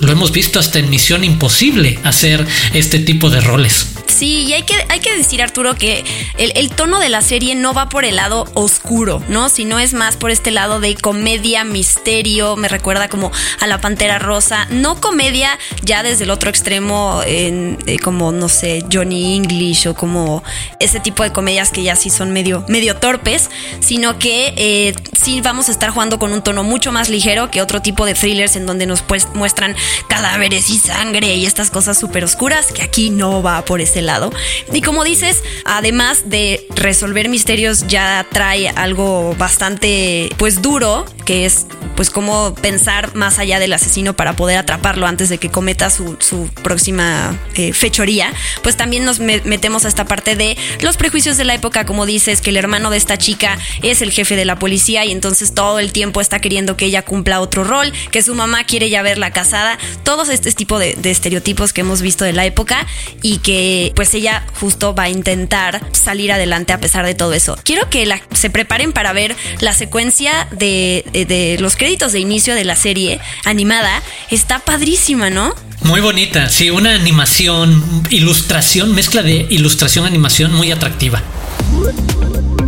Lo 0.01 0.11
hemos 0.11 0.33
visto 0.33 0.59
hasta 0.59 0.81
en 0.81 0.91
Misión 0.91 1.23
Imposible 1.23 1.99
hacer 2.03 2.45
este 2.75 2.99
tipo 2.99 3.31
de 3.31 3.41
roles. 3.41 3.87
Sí, 4.13 4.45
y 4.45 4.53
hay 4.53 4.63
que, 4.63 4.75
hay 4.91 5.01
que 5.01 5.17
decir, 5.17 5.43
Arturo, 5.43 5.75
que 5.75 6.05
el, 6.37 6.71
tono 6.71 7.01
de 7.01 7.09
la 7.09 7.23
serie 7.23 7.55
no 7.55 7.73
va 7.73 7.89
por 7.89 8.05
el 8.05 8.17
lado 8.17 8.45
oscuro, 8.53 9.23
¿no? 9.29 9.49
Sino 9.49 9.79
es 9.79 9.95
más 9.95 10.17
por 10.17 10.31
este 10.31 10.51
lado 10.51 10.81
de 10.81 10.95
comedia, 10.97 11.65
misterio, 11.65 12.57
me 12.57 12.69
recuerda 12.69 13.09
como 13.09 13.33
a 13.61 13.67
la 13.67 13.81
Pantera 13.81 14.19
Rosa. 14.19 14.67
No 14.71 15.01
comedia 15.01 15.59
ya 15.83 16.03
desde 16.03 16.25
el 16.25 16.31
otro 16.31 16.51
extremo, 16.51 17.23
en, 17.27 17.79
eh, 17.87 17.99
como, 17.99 18.33
no 18.33 18.51
sé, 18.51 18.85
Johnny 18.93 19.35
English 19.35 19.89
o 19.89 19.95
como 19.95 20.45
ese 20.79 21.01
tipo 21.01 21.23
de 21.23 21.33
comedias 21.33 21.71
que 21.71 21.83
ya 21.83 21.97
sí 21.97 22.11
son 22.11 22.33
medio, 22.33 22.65
medio 22.69 22.97
torpes, 22.97 23.51
sino 23.81 24.19
que 24.19 24.53
eh, 24.57 24.95
sí 25.21 25.41
vamos 25.41 25.71
a 25.71 25.73
estar 25.73 25.91
jugando 25.91 26.19
con 26.19 26.35
un 26.35 26.43
tono 26.43 26.65
mucho 26.65 26.93
más 26.93 27.09
ligero 27.09 27.51
que 27.51 27.63
otro 27.63 27.81
tipo 27.81 28.05
de 28.05 28.13
thrillers 28.13 28.57
en 28.57 28.67
donde 28.67 28.85
nos 28.85 29.01
pues, 29.01 29.29
muestran 29.35 29.75
cadáveres 30.09 30.69
y 30.69 30.79
sangre 30.79 31.35
y 31.35 31.47
estas 31.47 31.71
cosas 31.71 31.99
súper 31.99 32.25
oscuras, 32.25 32.73
que 32.73 32.83
aquí 32.83 33.09
no 33.09 33.43
va 33.43 33.65
por 33.65 33.81
ese 33.81 34.02
lado. 34.07 34.33
Y 34.73 34.83
como 34.83 35.05
dices, 35.05 35.43
además 35.65 36.31
de 36.31 36.67
resolver 36.75 37.29
misterios, 37.29 37.87
ya 37.87 38.27
trae 38.31 38.69
algo 38.71 39.35
bastante 39.37 40.29
pues 40.39 40.63
duro, 40.63 41.05
que 41.25 41.47
es 41.47 41.67
pues 41.97 42.11
cómo 42.11 42.55
pensar 42.55 43.15
más 43.15 43.39
allá 43.39 43.59
del 43.59 43.73
asesino 43.73 44.15
para 44.15 44.35
poder 44.35 44.59
atraparlo 44.59 45.07
antes 45.07 45.29
de 45.29 45.39
que 45.39 45.51
cometa 45.51 45.91
su, 45.91 46.17
próxima 46.63 47.39
eh, 47.55 47.73
fechoría, 47.73 48.33
pues 48.63 48.77
también 48.77 49.05
nos 49.05 49.21
metemos 49.21 49.85
a 49.85 49.89
esta 49.89 50.05
parte 50.05 50.37
de 50.37 50.57
los 50.81 50.97
prejuicios 50.97 51.37
de 51.37 51.45
la 51.45 51.55
época, 51.55 51.85
como 51.85 52.07
dices, 52.07 52.41
que 52.41 52.51
el 52.51 52.57
hermano 52.57 52.91
de 52.91 52.97
esta 52.97 53.19
chica 53.19 53.59
es 53.83 54.03
el 54.03 54.11
jefe 54.11 54.37
de 54.37 54.45
la 54.45 54.59
policía 54.59 55.05
y 55.05 55.13
entonces 55.13 55.55
todo 55.55 55.79
el 55.79 55.93
tiempo 55.93 56.21
está 56.21 56.41
queriendo 56.41 56.77
que 56.77 56.87
ella 56.87 57.03
cumpla 57.03 57.41
otro 57.41 57.65
rol, 57.65 57.93
que 58.11 58.23
su 58.23 58.35
mamá 58.35 58.65
quiere 58.65 58.91
ya 58.91 59.03
verla 59.03 59.31
casada, 59.31 59.79
todos 60.03 60.29
este 60.29 60.51
tipo 60.53 60.79
de 60.79 60.97
estereotipos 61.05 61.73
que 61.73 61.83
hemos 61.83 62.03
visto 62.03 62.25
de 62.25 62.33
la 62.33 62.47
época 62.47 62.87
y 63.23 63.39
que 63.39 63.92
pues 63.95 64.15
ella 64.15 64.45
justo 64.61 64.95
va 64.95 65.05
a 65.05 65.09
intentar 65.09 65.81
salir 65.93 66.33
adelante 66.33 66.73
a 66.73 66.81
pesar 66.81 67.07
de 67.07 67.15
todo 67.15 67.33
eso. 67.33 67.59
Quiero 67.65 67.89
que 67.91 68.09
se 68.33 68.51
preparen 68.51 68.93
para 68.93 69.13
ver 69.13 69.37
la 69.61 69.73
secuencia 69.73 70.49
de, 70.51 71.05
de, 71.13 71.57
los 71.61 71.77
créditos 71.77 72.13
de 72.13 72.21
inicio 72.21 72.55
de 72.55 72.65
la 72.65 72.77
serie 72.77 73.21
animada. 73.45 74.03
Está 74.31 74.59
padrísima, 74.59 75.31
¿no? 75.31 75.55
Muy 75.83 76.01
bonita, 76.01 76.49
sí, 76.49 76.71
una 76.71 76.95
animación, 76.95 77.83
ilustración, 78.11 78.95
mezcla 78.95 79.23
de 79.23 79.47
ilustración, 79.51 80.07
animación 80.07 80.53
muy 80.55 80.71
atractiva. 80.71 81.23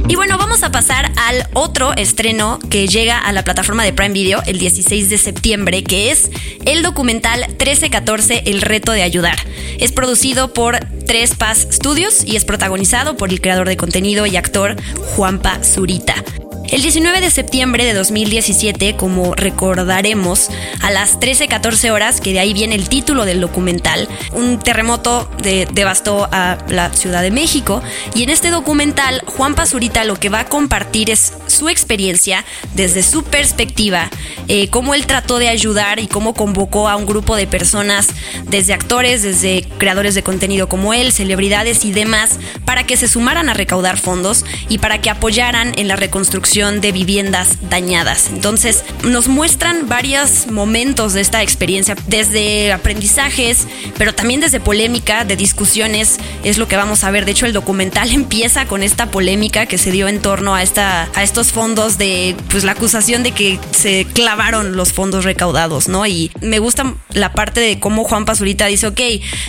Y 0.07 0.17
bueno, 0.17 0.37
vamos 0.37 0.63
a 0.63 0.71
pasar 0.71 1.11
al 1.17 1.47
otro 1.55 1.95
estreno 1.95 2.59
que 2.71 2.87
llega 2.89 3.19
a 3.19 3.33
la 3.33 3.43
plataforma 3.43 3.85
de 3.85 3.95
Prime 3.95 4.13
Video 4.13 4.43
el 4.47 4.59
16 4.59 5.09
de 5.09 5.17
septiembre, 5.17 5.83
que 5.83 6.11
es 6.11 6.31
el 6.67 6.83
documental 6.83 7.41
1314, 7.49 8.43
El 8.47 8.61
reto 8.61 8.93
de 8.93 9.03
ayudar. 9.03 9.39
Es 9.79 9.93
producido 9.93 10.53
por 10.53 10.79
Tres 11.07 11.35
Paz 11.35 11.67
Studios 11.71 12.23
y 12.25 12.37
es 12.37 12.45
protagonizado 12.45 13.17
por 13.17 13.31
el 13.31 13.41
creador 13.41 13.67
de 13.67 13.79
contenido 13.79 14.27
y 14.27 14.37
actor 14.37 14.77
Juanpa 15.17 15.65
Zurita. 15.65 16.23
El 16.75 16.83
19 16.83 17.21
de 17.21 17.31
septiembre 17.31 17.85
de 17.85 17.95
2017, 17.95 18.97
como 18.97 19.37
recordaremos, 19.37 20.51
a 20.83 20.91
las 20.91 21.21
13-14 21.21 21.93
horas, 21.93 22.21
que 22.21 22.33
de 22.33 22.41
ahí 22.41 22.53
viene 22.53 22.75
el 22.75 22.89
título 22.89 23.25
del 23.27 23.41
documental, 23.41 24.09
un 24.33 24.59
terremoto 24.59 25.31
devastó 25.39 26.29
a 26.33 26.59
la 26.69 26.93
Ciudad 26.93 27.23
de 27.23 27.31
México. 27.31 27.81
Y 28.17 28.25
en 28.25 28.31
este 28.31 28.51
documental 28.51 29.23
Juan 29.25 29.55
Pazurita 29.55 30.03
lo 30.03 30.17
que 30.17 30.31
va 30.31 30.41
a 30.41 30.47
compartir 30.47 31.11
es 31.11 31.35
su 31.47 31.69
experiencia 31.69 32.45
desde 32.75 33.05
su 33.05 33.23
perspectiva, 33.23 34.11
eh, 34.49 34.69
cómo 34.69 34.95
él 34.95 35.07
trató 35.07 35.39
de 35.39 35.51
ayudar 35.51 36.01
y 36.01 36.09
cómo 36.09 36.35
convocó 36.35 36.89
a 36.89 36.97
un 36.97 37.07
grupo 37.07 37.37
de 37.37 37.47
personas, 37.47 38.09
desde 38.49 38.75
actores, 38.75 39.23
desde 39.23 39.63
creadores 39.79 40.17
de 40.17 40.25
contenido 40.25 40.69
como 40.69 40.93
él, 40.93 41.13
celebridades 41.13 41.85
y 41.85 41.93
demás, 41.93 42.41
para 42.65 42.83
que 42.85 42.97
se 42.97 43.07
sumaran 43.07 43.49
a 43.49 43.55
recaudar 43.55 43.97
fondos 43.97 44.45
y 44.69 44.79
para 44.79 45.01
que 45.01 45.09
apoyaran 45.09 45.73
en 45.77 45.87
la 45.87 45.95
reconstrucción 45.95 46.64
de 46.73 46.93
viviendas 46.93 47.59
dañadas. 47.69 48.29
Entonces 48.33 48.85
nos 49.05 49.29
muestran 49.29 49.89
varios 49.89 50.47
momentos 50.47 51.13
de 51.13 51.21
esta 51.21 51.43
experiencia, 51.43 51.97
desde 52.07 52.73
aprendizajes, 52.73 53.67
pero 53.99 54.15
también 54.15 54.41
desde 54.41 54.61
polémica, 54.61 55.25
de 55.25 55.37
discusiones, 55.37 56.19
es 56.43 56.59
lo 56.59 56.67
que 56.69 56.77
vamos 56.77 57.05
a 57.05 57.11
ver. 57.11 57.25
De 57.25 57.33
hecho, 57.33 57.47
el 57.47 57.53
documental 57.53 58.11
empieza 58.13 58.67
con 58.67 58.83
esta 58.83 59.11
polémica 59.11 59.67
que 59.67 59.79
se 59.79 59.91
dio 59.91 60.09
en 60.09 60.21
torno 60.21 60.55
a, 60.55 60.63
esta, 60.63 61.09
a 61.15 61.23
estos 61.23 61.53
fondos 61.53 61.99
de, 61.99 62.37
pues 62.51 62.65
la 62.65 62.73
acusación 62.73 63.23
de 63.23 63.33
que 63.33 63.59
se 63.71 64.07
clavaron 64.13 64.77
los 64.77 64.93
fondos 64.93 65.25
recaudados, 65.25 65.89
¿no? 65.89 66.07
Y 66.07 66.31
me 66.41 66.59
gusta 66.59 66.95
la 67.13 67.33
parte 67.33 67.61
de 67.61 67.79
cómo 67.79 68.05
Juan 68.05 68.25
Pazurita 68.25 68.67
dice, 68.67 68.87
ok, 68.87 69.01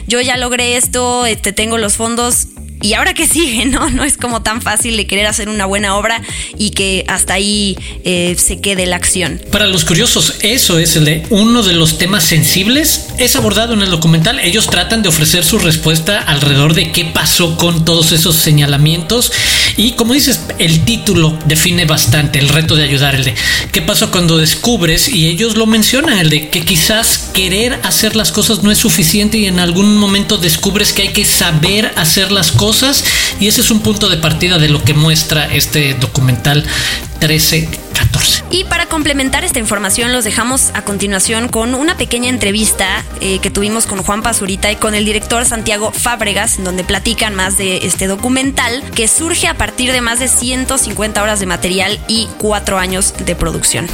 yo 0.08 0.22
ya 0.22 0.38
logré 0.38 0.78
esto, 0.78 1.26
este, 1.26 1.52
tengo 1.54 1.78
los 1.78 1.96
fondos, 1.96 2.48
y 2.86 2.94
ahora 2.94 3.16
que 3.16 3.26
sigue, 3.26 3.66
¿no? 3.66 3.90
No 3.90 4.04
es 4.04 4.16
como 4.16 4.44
tan 4.44 4.62
fácil 4.62 4.96
de 4.96 5.08
querer 5.08 5.26
hacer 5.26 5.50
una 5.50 5.66
buena 5.66 5.96
obra 5.96 6.22
y 6.60 6.70
que 6.70 7.04
hasta 7.08 7.34
ahí 7.34 7.76
eh, 8.04 8.36
se 8.38 8.62
quede 8.62 8.86
la 8.86 8.96
acción. 8.96 9.42
Para 9.52 9.66
los 9.66 9.86
curiosos, 9.86 10.36
eso 10.42 10.78
es 10.78 10.96
el 10.96 11.06
de 11.06 11.24
uno 11.32 11.64
de 11.64 11.74
los 11.74 11.98
temas 11.98 12.24
sensibles. 12.26 13.08
Es 13.18 13.36
abordado 13.36 13.74
en 13.74 13.82
el 13.82 13.90
documental. 13.90 14.38
Ellos 14.38 14.68
tratan 14.68 15.02
de 15.02 15.10
ofrecer 15.10 15.44
su 15.44 15.58
respuesta 15.58 16.20
alrededor 16.20 16.76
de 16.76 16.92
qué 16.92 17.06
pasó 17.06 17.58
con 17.58 17.86
todos 17.86 18.12
esos 18.12 18.36
señalamientos. 18.36 19.32
Y 19.78 19.94
como 19.94 20.14
dices, 20.14 20.42
el 20.60 20.86
título 20.86 21.40
define 21.46 21.86
bastante 21.86 22.38
el 22.38 22.50
reto 22.50 22.76
de 22.76 22.84
ayudar, 22.84 23.16
el 23.16 23.24
de 23.24 23.34
qué 23.72 23.82
pasó 23.82 24.12
cuando 24.12 24.38
descubres, 24.38 25.10
y 25.10 25.28
ellos 25.28 25.58
lo 25.58 25.66
mencionan, 25.66 26.20
el 26.20 26.30
de 26.30 26.50
que 26.50 26.62
quizás 26.62 27.32
querer 27.34 27.80
hacer 27.82 28.16
las 28.16 28.32
cosas 28.32 28.62
no 28.62 28.70
es 28.70 28.78
suficiente 28.78 29.40
y 29.40 29.48
en 29.48 29.60
algún 29.60 29.98
momento 29.98 30.38
descubres 30.38 30.94
que 30.94 31.02
hay 31.02 31.14
que 31.14 31.26
saber 31.26 31.92
hacer 31.96 32.32
las 32.32 32.52
cosas. 32.52 32.75
Y 33.40 33.48
ese 33.48 33.62
es 33.62 33.72
un 33.72 33.80
punto 33.80 34.10
de 34.10 34.18
partida 34.18 34.58
de 34.58 34.68
lo 34.68 34.84
que 34.84 34.94
muestra 34.94 35.46
este 35.46 35.94
documental 35.94 36.66
1314. 37.22 38.44
Y 38.52 38.66
para 38.66 38.86
complementar 38.88 39.46
esta 39.46 39.60
información, 39.60 40.12
los 40.12 40.26
dejamos 40.26 40.72
a 40.74 40.84
continuación 40.84 41.48
con 41.48 41.74
una 41.74 41.96
pequeña 41.96 42.30
entrevista 42.30 43.06
eh, 43.22 43.40
que 43.40 43.50
tuvimos 43.50 43.86
con 43.86 44.04
Juan 44.04 44.22
Pazurita 44.22 44.72
y 44.74 44.76
con 44.76 44.94
el 44.94 45.06
director 45.06 45.46
Santiago 45.46 45.94
Fábregas, 45.94 46.58
en 46.58 46.66
donde 46.66 46.84
platican 46.84 47.34
más 47.34 47.58
de 47.58 47.78
este 47.86 48.08
documental 48.08 48.84
que 48.94 49.08
surge 49.08 49.48
a 49.48 49.54
partir 49.54 49.94
de 49.94 50.02
más 50.02 50.20
de 50.20 50.28
150 50.28 51.24
horas 51.24 51.40
de 51.40 51.46
material 51.46 51.98
y 52.10 52.28
cuatro 52.38 52.78
años 52.78 53.14
de 53.26 53.36
producción. 53.36 53.88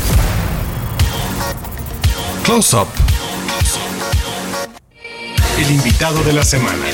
Close 2.44 2.76
Up. 2.76 2.88
El 5.60 5.72
invitado 5.72 6.24
de 6.24 6.34
la 6.34 6.44
semana. 6.44 6.86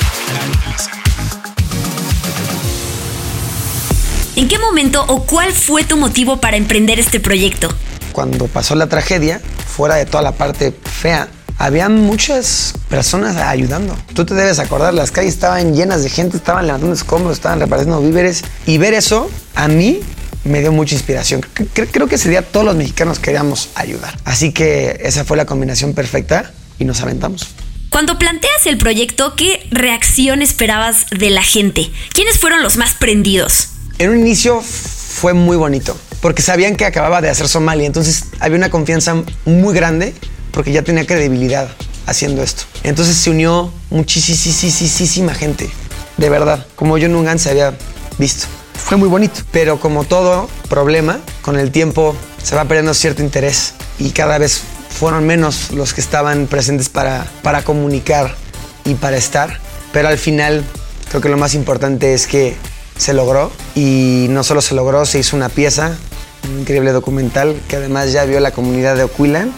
¿En 4.38 4.46
qué 4.46 4.56
momento 4.56 5.04
o 5.08 5.24
cuál 5.24 5.52
fue 5.52 5.82
tu 5.82 5.96
motivo 5.96 6.36
para 6.36 6.56
emprender 6.56 7.00
este 7.00 7.18
proyecto? 7.18 7.74
Cuando 8.12 8.46
pasó 8.46 8.76
la 8.76 8.86
tragedia, 8.86 9.40
fuera 9.66 9.96
de 9.96 10.06
toda 10.06 10.22
la 10.22 10.30
parte 10.30 10.72
fea, 10.84 11.26
había 11.58 11.88
muchas 11.88 12.72
personas 12.88 13.36
ayudando. 13.36 13.96
Tú 14.14 14.24
te 14.24 14.34
debes 14.34 14.60
acordar, 14.60 14.94
las 14.94 15.10
calles 15.10 15.34
estaban 15.34 15.74
llenas 15.74 16.04
de 16.04 16.08
gente, 16.08 16.36
estaban 16.36 16.68
levantando 16.68 16.94
escombros, 16.94 17.32
estaban 17.32 17.58
repartiendo 17.58 18.00
víveres. 18.00 18.44
Y 18.64 18.78
ver 18.78 18.94
eso, 18.94 19.28
a 19.56 19.66
mí 19.66 19.98
me 20.44 20.60
dio 20.60 20.70
mucha 20.70 20.94
inspiración. 20.94 21.40
Creo 21.72 22.06
que 22.06 22.14
ese 22.14 22.30
día 22.30 22.42
todos 22.42 22.64
los 22.64 22.76
mexicanos 22.76 23.18
queríamos 23.18 23.70
ayudar. 23.74 24.16
Así 24.24 24.52
que 24.52 25.00
esa 25.02 25.24
fue 25.24 25.36
la 25.36 25.46
combinación 25.46 25.94
perfecta 25.94 26.52
y 26.78 26.84
nos 26.84 27.00
aventamos. 27.00 27.48
Cuando 27.90 28.20
planteas 28.20 28.66
el 28.66 28.78
proyecto, 28.78 29.34
¿qué 29.34 29.66
reacción 29.72 30.42
esperabas 30.42 31.06
de 31.10 31.30
la 31.30 31.42
gente? 31.42 31.90
¿Quiénes 32.12 32.38
fueron 32.38 32.62
los 32.62 32.76
más 32.76 32.94
prendidos? 32.94 33.70
En 34.00 34.10
un 34.10 34.20
inicio 34.20 34.62
fue 34.62 35.34
muy 35.34 35.56
bonito, 35.56 35.96
porque 36.20 36.40
sabían 36.40 36.76
que 36.76 36.84
acababa 36.84 37.20
de 37.20 37.30
hacer 37.30 37.48
Somalia, 37.48 37.84
entonces 37.84 38.26
había 38.38 38.56
una 38.56 38.70
confianza 38.70 39.24
muy 39.44 39.74
grande, 39.74 40.14
porque 40.52 40.70
ya 40.70 40.82
tenía 40.82 41.04
credibilidad 41.04 41.68
haciendo 42.06 42.44
esto. 42.44 42.62
Entonces 42.84 43.16
se 43.16 43.30
unió 43.30 43.72
muchísima 43.90 45.34
gente, 45.34 45.68
de 46.16 46.30
verdad, 46.30 46.64
como 46.76 46.96
yo 46.96 47.08
nunca 47.08 47.36
se 47.38 47.50
había 47.50 47.74
visto. 48.18 48.46
Fue 48.72 48.96
muy 48.96 49.08
bonito, 49.08 49.40
pero 49.50 49.80
como 49.80 50.04
todo 50.04 50.48
problema, 50.68 51.18
con 51.42 51.58
el 51.58 51.72
tiempo 51.72 52.14
se 52.40 52.54
va 52.54 52.66
perdiendo 52.66 52.94
cierto 52.94 53.24
interés 53.24 53.74
y 53.98 54.10
cada 54.10 54.38
vez 54.38 54.60
fueron 54.90 55.26
menos 55.26 55.72
los 55.72 55.92
que 55.92 56.00
estaban 56.00 56.46
presentes 56.46 56.88
para, 56.88 57.26
para 57.42 57.62
comunicar 57.62 58.36
y 58.84 58.94
para 58.94 59.16
estar. 59.16 59.58
Pero 59.92 60.06
al 60.06 60.18
final 60.18 60.64
creo 61.08 61.20
que 61.20 61.28
lo 61.28 61.36
más 61.36 61.54
importante 61.54 62.14
es 62.14 62.28
que 62.28 62.56
se 62.98 63.14
logró 63.14 63.50
y 63.74 64.26
no 64.28 64.44
solo 64.44 64.60
se 64.60 64.74
logró, 64.74 65.06
se 65.06 65.20
hizo 65.20 65.36
una 65.36 65.48
pieza, 65.48 65.96
un 66.44 66.60
increíble 66.60 66.92
documental 66.92 67.58
que 67.68 67.76
además 67.76 68.12
ya 68.12 68.24
vio 68.24 68.40
la 68.40 68.50
comunidad 68.50 68.96
de 68.96 69.04
Oquilan 69.04 69.54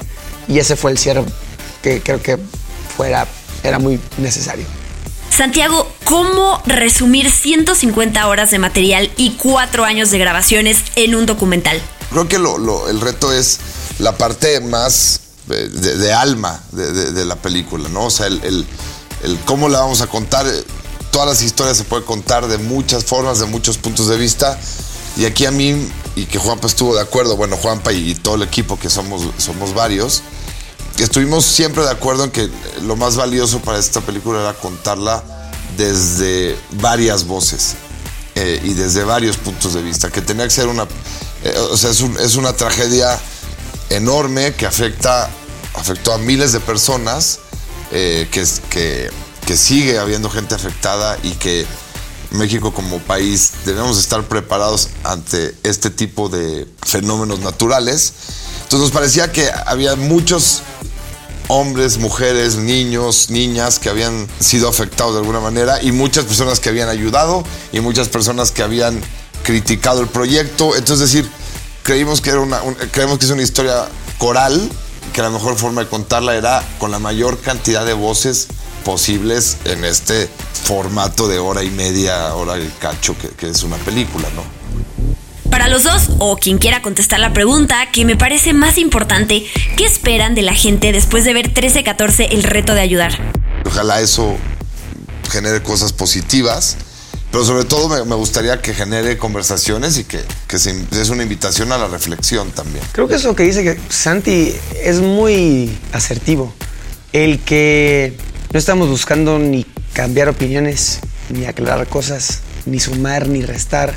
y 0.46 0.58
ese 0.58 0.76
fue 0.76 0.92
el 0.92 0.98
cierre 0.98 1.24
que 1.82 2.02
creo 2.02 2.22
que 2.22 2.38
fuera, 2.96 3.26
era 3.62 3.78
muy 3.78 3.98
necesario. 4.18 4.66
Santiago, 5.30 5.90
¿cómo 6.04 6.60
resumir 6.66 7.30
150 7.30 8.26
horas 8.26 8.50
de 8.50 8.58
material 8.58 9.10
y 9.16 9.32
cuatro 9.32 9.84
años 9.84 10.10
de 10.10 10.18
grabaciones 10.18 10.78
en 10.96 11.14
un 11.14 11.24
documental? 11.24 11.80
Creo 12.10 12.28
que 12.28 12.36
el 12.36 13.00
reto 13.00 13.32
es 13.32 13.60
la 14.00 14.18
parte 14.18 14.60
más 14.60 15.20
de, 15.46 16.12
alma 16.12 16.60
de, 16.72 17.24
la 17.24 17.36
película, 17.36 17.88
¿no? 17.88 18.06
O 18.06 18.10
sea, 18.10 18.26
el, 18.26 18.66
el 19.22 19.38
cómo 19.44 19.68
la 19.68 19.80
vamos 19.80 20.00
a 20.00 20.08
contar 20.08 20.46
todas 21.10 21.28
las 21.28 21.42
historias 21.42 21.76
se 21.76 21.84
pueden 21.84 22.04
contar 22.06 22.46
de 22.48 22.58
muchas 22.58 23.04
formas, 23.04 23.38
de 23.38 23.46
muchos 23.46 23.78
puntos 23.78 24.08
de 24.08 24.16
vista. 24.16 24.58
Y 25.16 25.24
aquí 25.24 25.44
a 25.44 25.50
mí, 25.50 25.90
y 26.16 26.26
que 26.26 26.38
Juanpa 26.38 26.66
estuvo 26.66 26.94
de 26.94 27.02
acuerdo, 27.02 27.36
bueno, 27.36 27.56
Juanpa 27.56 27.92
y, 27.92 28.14
todo 28.14 28.36
el 28.36 28.42
equipo, 28.42 28.78
que 28.78 28.88
somos, 28.88 29.22
somos 29.38 29.74
varios, 29.74 30.22
estuvimos 30.98 31.44
siempre 31.44 31.82
de 31.82 31.90
acuerdo 31.90 32.24
en 32.24 32.30
que 32.30 32.48
lo 32.82 32.96
más 32.96 33.16
valioso 33.16 33.60
para 33.60 33.78
esta 33.78 34.00
película 34.00 34.40
era 34.40 34.54
contarla 34.54 35.22
desde 35.76 36.56
varias 36.72 37.26
voces 37.26 37.74
eh, 38.34 38.60
y 38.62 38.74
desde 38.74 39.04
varios 39.04 39.36
puntos 39.36 39.74
de 39.74 39.82
vista, 39.82 40.10
que 40.10 40.20
tenía 40.20 40.44
que 40.44 40.50
ser 40.50 40.68
una, 40.68 40.86
eh, 41.44 41.54
o 41.70 41.76
sea, 41.76 41.90
es, 41.90 42.36
una 42.36 42.52
tragedia 42.52 43.18
enorme 43.88 44.54
que 44.54 44.66
afecta, 44.66 45.28
afectó 45.74 46.12
a 46.12 46.18
miles 46.18 46.52
de 46.52 46.60
personas, 46.60 47.40
eh, 47.92 48.28
que, 48.30 48.44
que 48.68 49.10
que 49.50 49.56
sigue 49.56 49.98
habiendo 49.98 50.30
gente 50.30 50.54
afectada 50.54 51.18
y 51.24 51.32
que 51.32 51.66
México 52.30 52.72
como 52.72 53.00
país 53.00 53.50
debemos 53.64 53.98
estar 53.98 54.22
preparados 54.28 54.90
ante 55.02 55.56
este 55.64 55.90
tipo 55.90 56.28
de 56.28 56.68
fenómenos 56.86 57.40
naturales. 57.40 58.12
Entonces 58.62 58.78
nos 58.78 58.90
parecía 58.92 59.32
que 59.32 59.50
había 59.66 59.96
muchos 59.96 60.62
hombres, 61.48 61.98
mujeres, 61.98 62.58
niños, 62.58 63.30
niñas 63.30 63.80
que 63.80 63.88
habían 63.88 64.28
sido 64.38 64.68
afectados 64.68 65.14
de 65.14 65.18
alguna 65.18 65.40
manera 65.40 65.82
y 65.82 65.90
muchas 65.90 66.26
personas 66.26 66.60
que 66.60 66.68
habían 66.68 66.88
ayudado 66.88 67.42
y 67.72 67.80
muchas 67.80 68.06
personas 68.06 68.52
que 68.52 68.62
habían 68.62 69.00
criticado 69.42 70.00
el 70.00 70.06
proyecto. 70.06 70.76
Entonces, 70.76 71.08
es 71.08 71.12
decir, 71.12 71.30
creímos 71.82 72.20
que, 72.20 72.30
era 72.30 72.38
una, 72.38 72.60
creemos 72.92 73.18
que 73.18 73.24
es 73.24 73.32
una 73.32 73.42
historia 73.42 73.88
coral, 74.18 74.70
que 75.12 75.22
la 75.22 75.30
mejor 75.30 75.56
forma 75.56 75.82
de 75.82 75.88
contarla 75.88 76.36
era 76.36 76.62
con 76.78 76.92
la 76.92 77.00
mayor 77.00 77.40
cantidad 77.40 77.84
de 77.84 77.94
voces 77.94 78.46
posibles 78.80 79.58
en 79.64 79.84
este 79.84 80.28
formato 80.64 81.28
de 81.28 81.38
hora 81.38 81.62
y 81.64 81.70
media, 81.70 82.34
hora 82.34 82.58
y 82.58 82.68
cacho 82.78 83.16
que, 83.38 83.48
es 83.48 83.62
una 83.62 83.76
película, 83.78 84.28
¿no? 84.34 84.42
Para 85.50 85.68
los 85.68 85.82
dos, 85.82 86.10
o 86.18 86.36
quien 86.36 86.58
quiera 86.58 86.80
contestar 86.80 87.18
la 87.18 87.32
pregunta, 87.32 87.90
que 87.90 88.04
me 88.04 88.16
parece 88.16 88.52
más 88.52 88.78
importante, 88.78 89.44
¿qué 89.76 89.84
esperan 89.84 90.34
de 90.34 90.42
la 90.42 90.54
gente 90.54 90.92
después 90.92 91.24
de 91.24 91.32
ver 91.32 91.46
1314 91.46 92.26
el 92.32 92.44
reto 92.44 92.74
de 92.74 92.80
ayudar? 92.80 93.18
Ojalá 93.66 94.00
eso 94.00 94.36
genere 95.30 95.62
cosas 95.62 95.92
positivas, 95.92 96.76
pero 97.32 97.44
sobre 97.44 97.64
todo 97.64 98.04
me, 98.04 98.14
gustaría 98.14 98.60
que 98.60 98.74
genere 98.74 99.18
conversaciones 99.18 99.98
y 99.98 100.04
que, 100.04 100.20
que 100.46 100.56
es 100.56 101.08
una 101.10 101.22
invitación 101.22 101.72
a 101.72 101.78
la 101.78 101.88
reflexión 101.88 102.50
también. 102.50 102.84
Creo 102.92 103.08
que 103.08 103.16
eso 103.16 103.34
que 103.34 103.44
dice 103.44 103.62
que 103.62 103.78
Santi 103.88 104.54
es 104.82 105.00
muy 105.00 105.76
asertivo. 105.92 106.52
El 107.12 107.40
que 107.40 108.16
no 108.52 108.58
estamos 108.58 108.88
buscando 108.88 109.38
ni 109.38 109.64
cambiar 109.92 110.28
opiniones, 110.28 110.98
ni 111.28 111.44
aclarar 111.44 111.86
cosas, 111.86 112.40
ni 112.66 112.80
sumar, 112.80 113.28
ni 113.28 113.42
restar. 113.42 113.94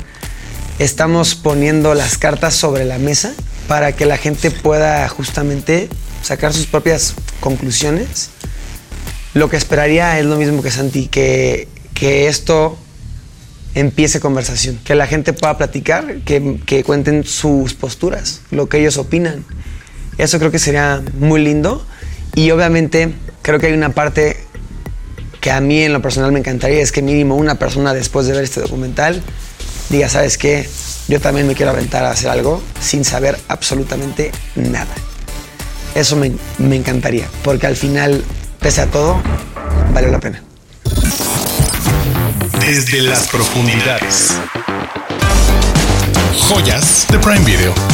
Estamos 0.78 1.34
poniendo 1.34 1.94
las 1.94 2.18
cartas 2.18 2.54
sobre 2.54 2.84
la 2.84 2.98
mesa 2.98 3.34
para 3.66 3.92
que 3.96 4.06
la 4.06 4.16
gente 4.16 4.52
pueda 4.52 5.08
justamente 5.08 5.88
sacar 6.22 6.52
sus 6.52 6.66
propias 6.66 7.14
conclusiones. 7.40 8.30
Lo 9.34 9.50
que 9.50 9.56
esperaría 9.56 10.20
es 10.20 10.26
lo 10.26 10.36
mismo 10.36 10.62
que 10.62 10.70
Santi, 10.70 11.08
que, 11.08 11.66
que 11.92 12.28
esto 12.28 12.78
empiece 13.74 14.20
conversación, 14.20 14.78
que 14.84 14.94
la 14.94 15.08
gente 15.08 15.32
pueda 15.32 15.58
platicar, 15.58 16.18
que, 16.20 16.60
que 16.64 16.84
cuenten 16.84 17.24
sus 17.24 17.74
posturas, 17.74 18.40
lo 18.52 18.68
que 18.68 18.78
ellos 18.78 18.98
opinan. 18.98 19.44
Eso 20.16 20.38
creo 20.38 20.52
que 20.52 20.60
sería 20.60 21.02
muy 21.18 21.42
lindo 21.42 21.84
y 22.36 22.52
obviamente 22.52 23.14
creo 23.44 23.60
que 23.60 23.66
hay 23.66 23.74
una 23.74 23.90
parte 23.90 24.33
que 25.44 25.50
a 25.50 25.60
mí 25.60 25.82
en 25.82 25.92
lo 25.92 26.00
personal 26.00 26.32
me 26.32 26.38
encantaría, 26.38 26.80
es 26.80 26.90
que 26.90 27.02
mínimo 27.02 27.36
una 27.36 27.56
persona 27.56 27.92
después 27.92 28.26
de 28.26 28.32
ver 28.32 28.44
este 28.44 28.62
documental 28.62 29.22
diga, 29.90 30.08
¿sabes 30.08 30.38
qué? 30.38 30.66
Yo 31.06 31.20
también 31.20 31.46
me 31.46 31.54
quiero 31.54 31.70
aventar 31.70 32.02
a 32.02 32.12
hacer 32.12 32.30
algo 32.30 32.62
sin 32.80 33.04
saber 33.04 33.38
absolutamente 33.48 34.32
nada. 34.54 34.94
Eso 35.94 36.16
me, 36.16 36.32
me 36.56 36.76
encantaría, 36.76 37.28
porque 37.42 37.66
al 37.66 37.76
final, 37.76 38.24
pese 38.58 38.80
a 38.80 38.86
todo, 38.86 39.20
vale 39.92 40.10
la 40.10 40.18
pena. 40.18 40.42
Desde 42.60 43.02
las 43.02 43.26
profundidades. 43.26 44.38
Joyas 46.48 47.06
de 47.10 47.18
Prime 47.18 47.44
Video. 47.44 47.93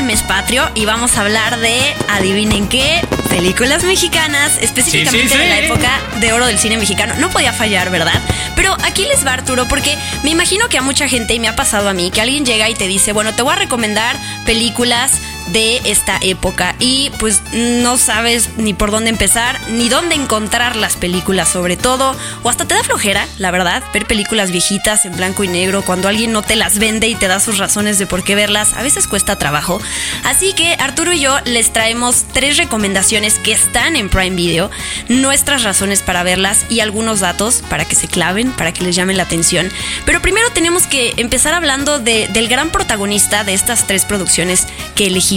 El 0.00 0.06
mes 0.06 0.22
patrio 0.22 0.66
y 0.74 0.86
vamos 0.86 1.16
a 1.16 1.20
hablar 1.20 1.58
de, 1.60 1.78
adivinen 2.08 2.68
qué, 2.68 3.02
películas 3.28 3.84
mexicanas, 3.84 4.56
específicamente 4.60 5.28
Sí, 5.28 5.34
sí, 5.34 5.38
de 5.38 5.48
la 5.48 5.58
época 5.60 6.00
de 6.20 6.32
oro 6.32 6.46
del 6.46 6.58
cine 6.58 6.78
mexicano. 6.78 7.14
No 7.18 7.28
podía 7.28 7.52
fallar, 7.52 7.90
¿verdad? 7.90 8.18
Pero 8.56 8.74
aquí 8.82 9.04
les 9.04 9.26
va 9.26 9.34
Arturo, 9.34 9.68
porque 9.68 9.98
me 10.22 10.30
imagino 10.30 10.68
que 10.68 10.78
a 10.78 10.82
mucha 10.82 11.06
gente, 11.06 11.34
y 11.34 11.38
me 11.38 11.48
ha 11.48 11.56
pasado 11.56 11.88
a 11.88 11.92
mí, 11.92 12.10
que 12.10 12.22
alguien 12.22 12.46
llega 12.46 12.68
y 12.70 12.74
te 12.74 12.88
dice, 12.88 13.12
bueno, 13.12 13.34
te 13.34 13.42
voy 13.42 13.52
a 13.52 13.56
recomendar 13.56 14.16
películas 14.46 15.12
de 15.48 15.80
esta 15.84 16.18
época. 16.22 16.74
Y 16.78 17.10
pues 17.18 17.40
no 17.52 17.96
sabes 17.98 18.50
ni 18.56 18.74
por 18.74 18.90
dónde 18.90 19.10
empezar 19.10 19.58
ni 19.70 19.88
dónde 19.88 20.14
encontrar 20.14 20.76
las 20.76 20.96
películas 20.96 21.48
sobre 21.48 21.76
todo 21.76 22.14
o 22.42 22.50
hasta 22.50 22.64
te 22.66 22.74
da 22.74 22.82
flojera 22.84 23.26
la 23.38 23.50
verdad 23.50 23.82
ver 23.92 24.06
películas 24.06 24.50
viejitas 24.52 25.04
en 25.04 25.16
blanco 25.16 25.42
y 25.44 25.48
negro 25.48 25.82
cuando 25.82 26.08
alguien 26.08 26.32
no 26.32 26.42
te 26.42 26.56
las 26.56 26.78
vende 26.78 27.08
y 27.08 27.14
te 27.14 27.28
da 27.28 27.40
sus 27.40 27.58
razones 27.58 27.98
de 27.98 28.06
por 28.06 28.22
qué 28.22 28.34
verlas. 28.34 28.74
A 28.74 28.82
veces 28.82 29.06
cuesta 29.08 29.36
trabajo. 29.36 29.80
Así 30.24 30.52
que 30.52 30.74
Arturo 30.78 31.12
y 31.12 31.20
yo 31.20 31.36
les 31.44 31.72
traemos 31.72 32.24
tres 32.32 32.56
recomendaciones 32.56 33.38
que 33.38 33.52
están 33.52 33.96
en 33.96 34.08
Prime 34.08 34.36
Video 34.36 34.70
nuestras 35.08 35.62
razones 35.64 36.02
para 36.02 36.22
verlas 36.22 36.64
y 36.68 36.80
algunos 36.80 37.20
datos 37.20 37.62
para 37.68 37.84
que 37.84 37.96
se 37.96 38.08
claven 38.08 38.52
para 38.52 38.72
que 38.72 38.84
les 38.84 38.94
llamen 38.96 39.16
la 39.16 39.24
atención. 39.24 39.70
Pero 40.04 40.22
primero 40.22 40.48
tenemos 40.52 40.86
que 40.86 41.14
empezar 41.16 41.54
hablando 41.54 41.98
de- 41.98 42.28
del 42.28 42.48
gran 42.48 42.70
protagonista 42.70 43.44
de 43.44 43.54
estas 43.54 43.86
tres 43.86 44.04
producciones 44.04 44.66
que 44.94 45.06
elegimos, 45.06 45.29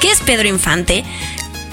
que 0.00 0.10
es 0.10 0.20
Pedro 0.20 0.48
Infante. 0.48 1.04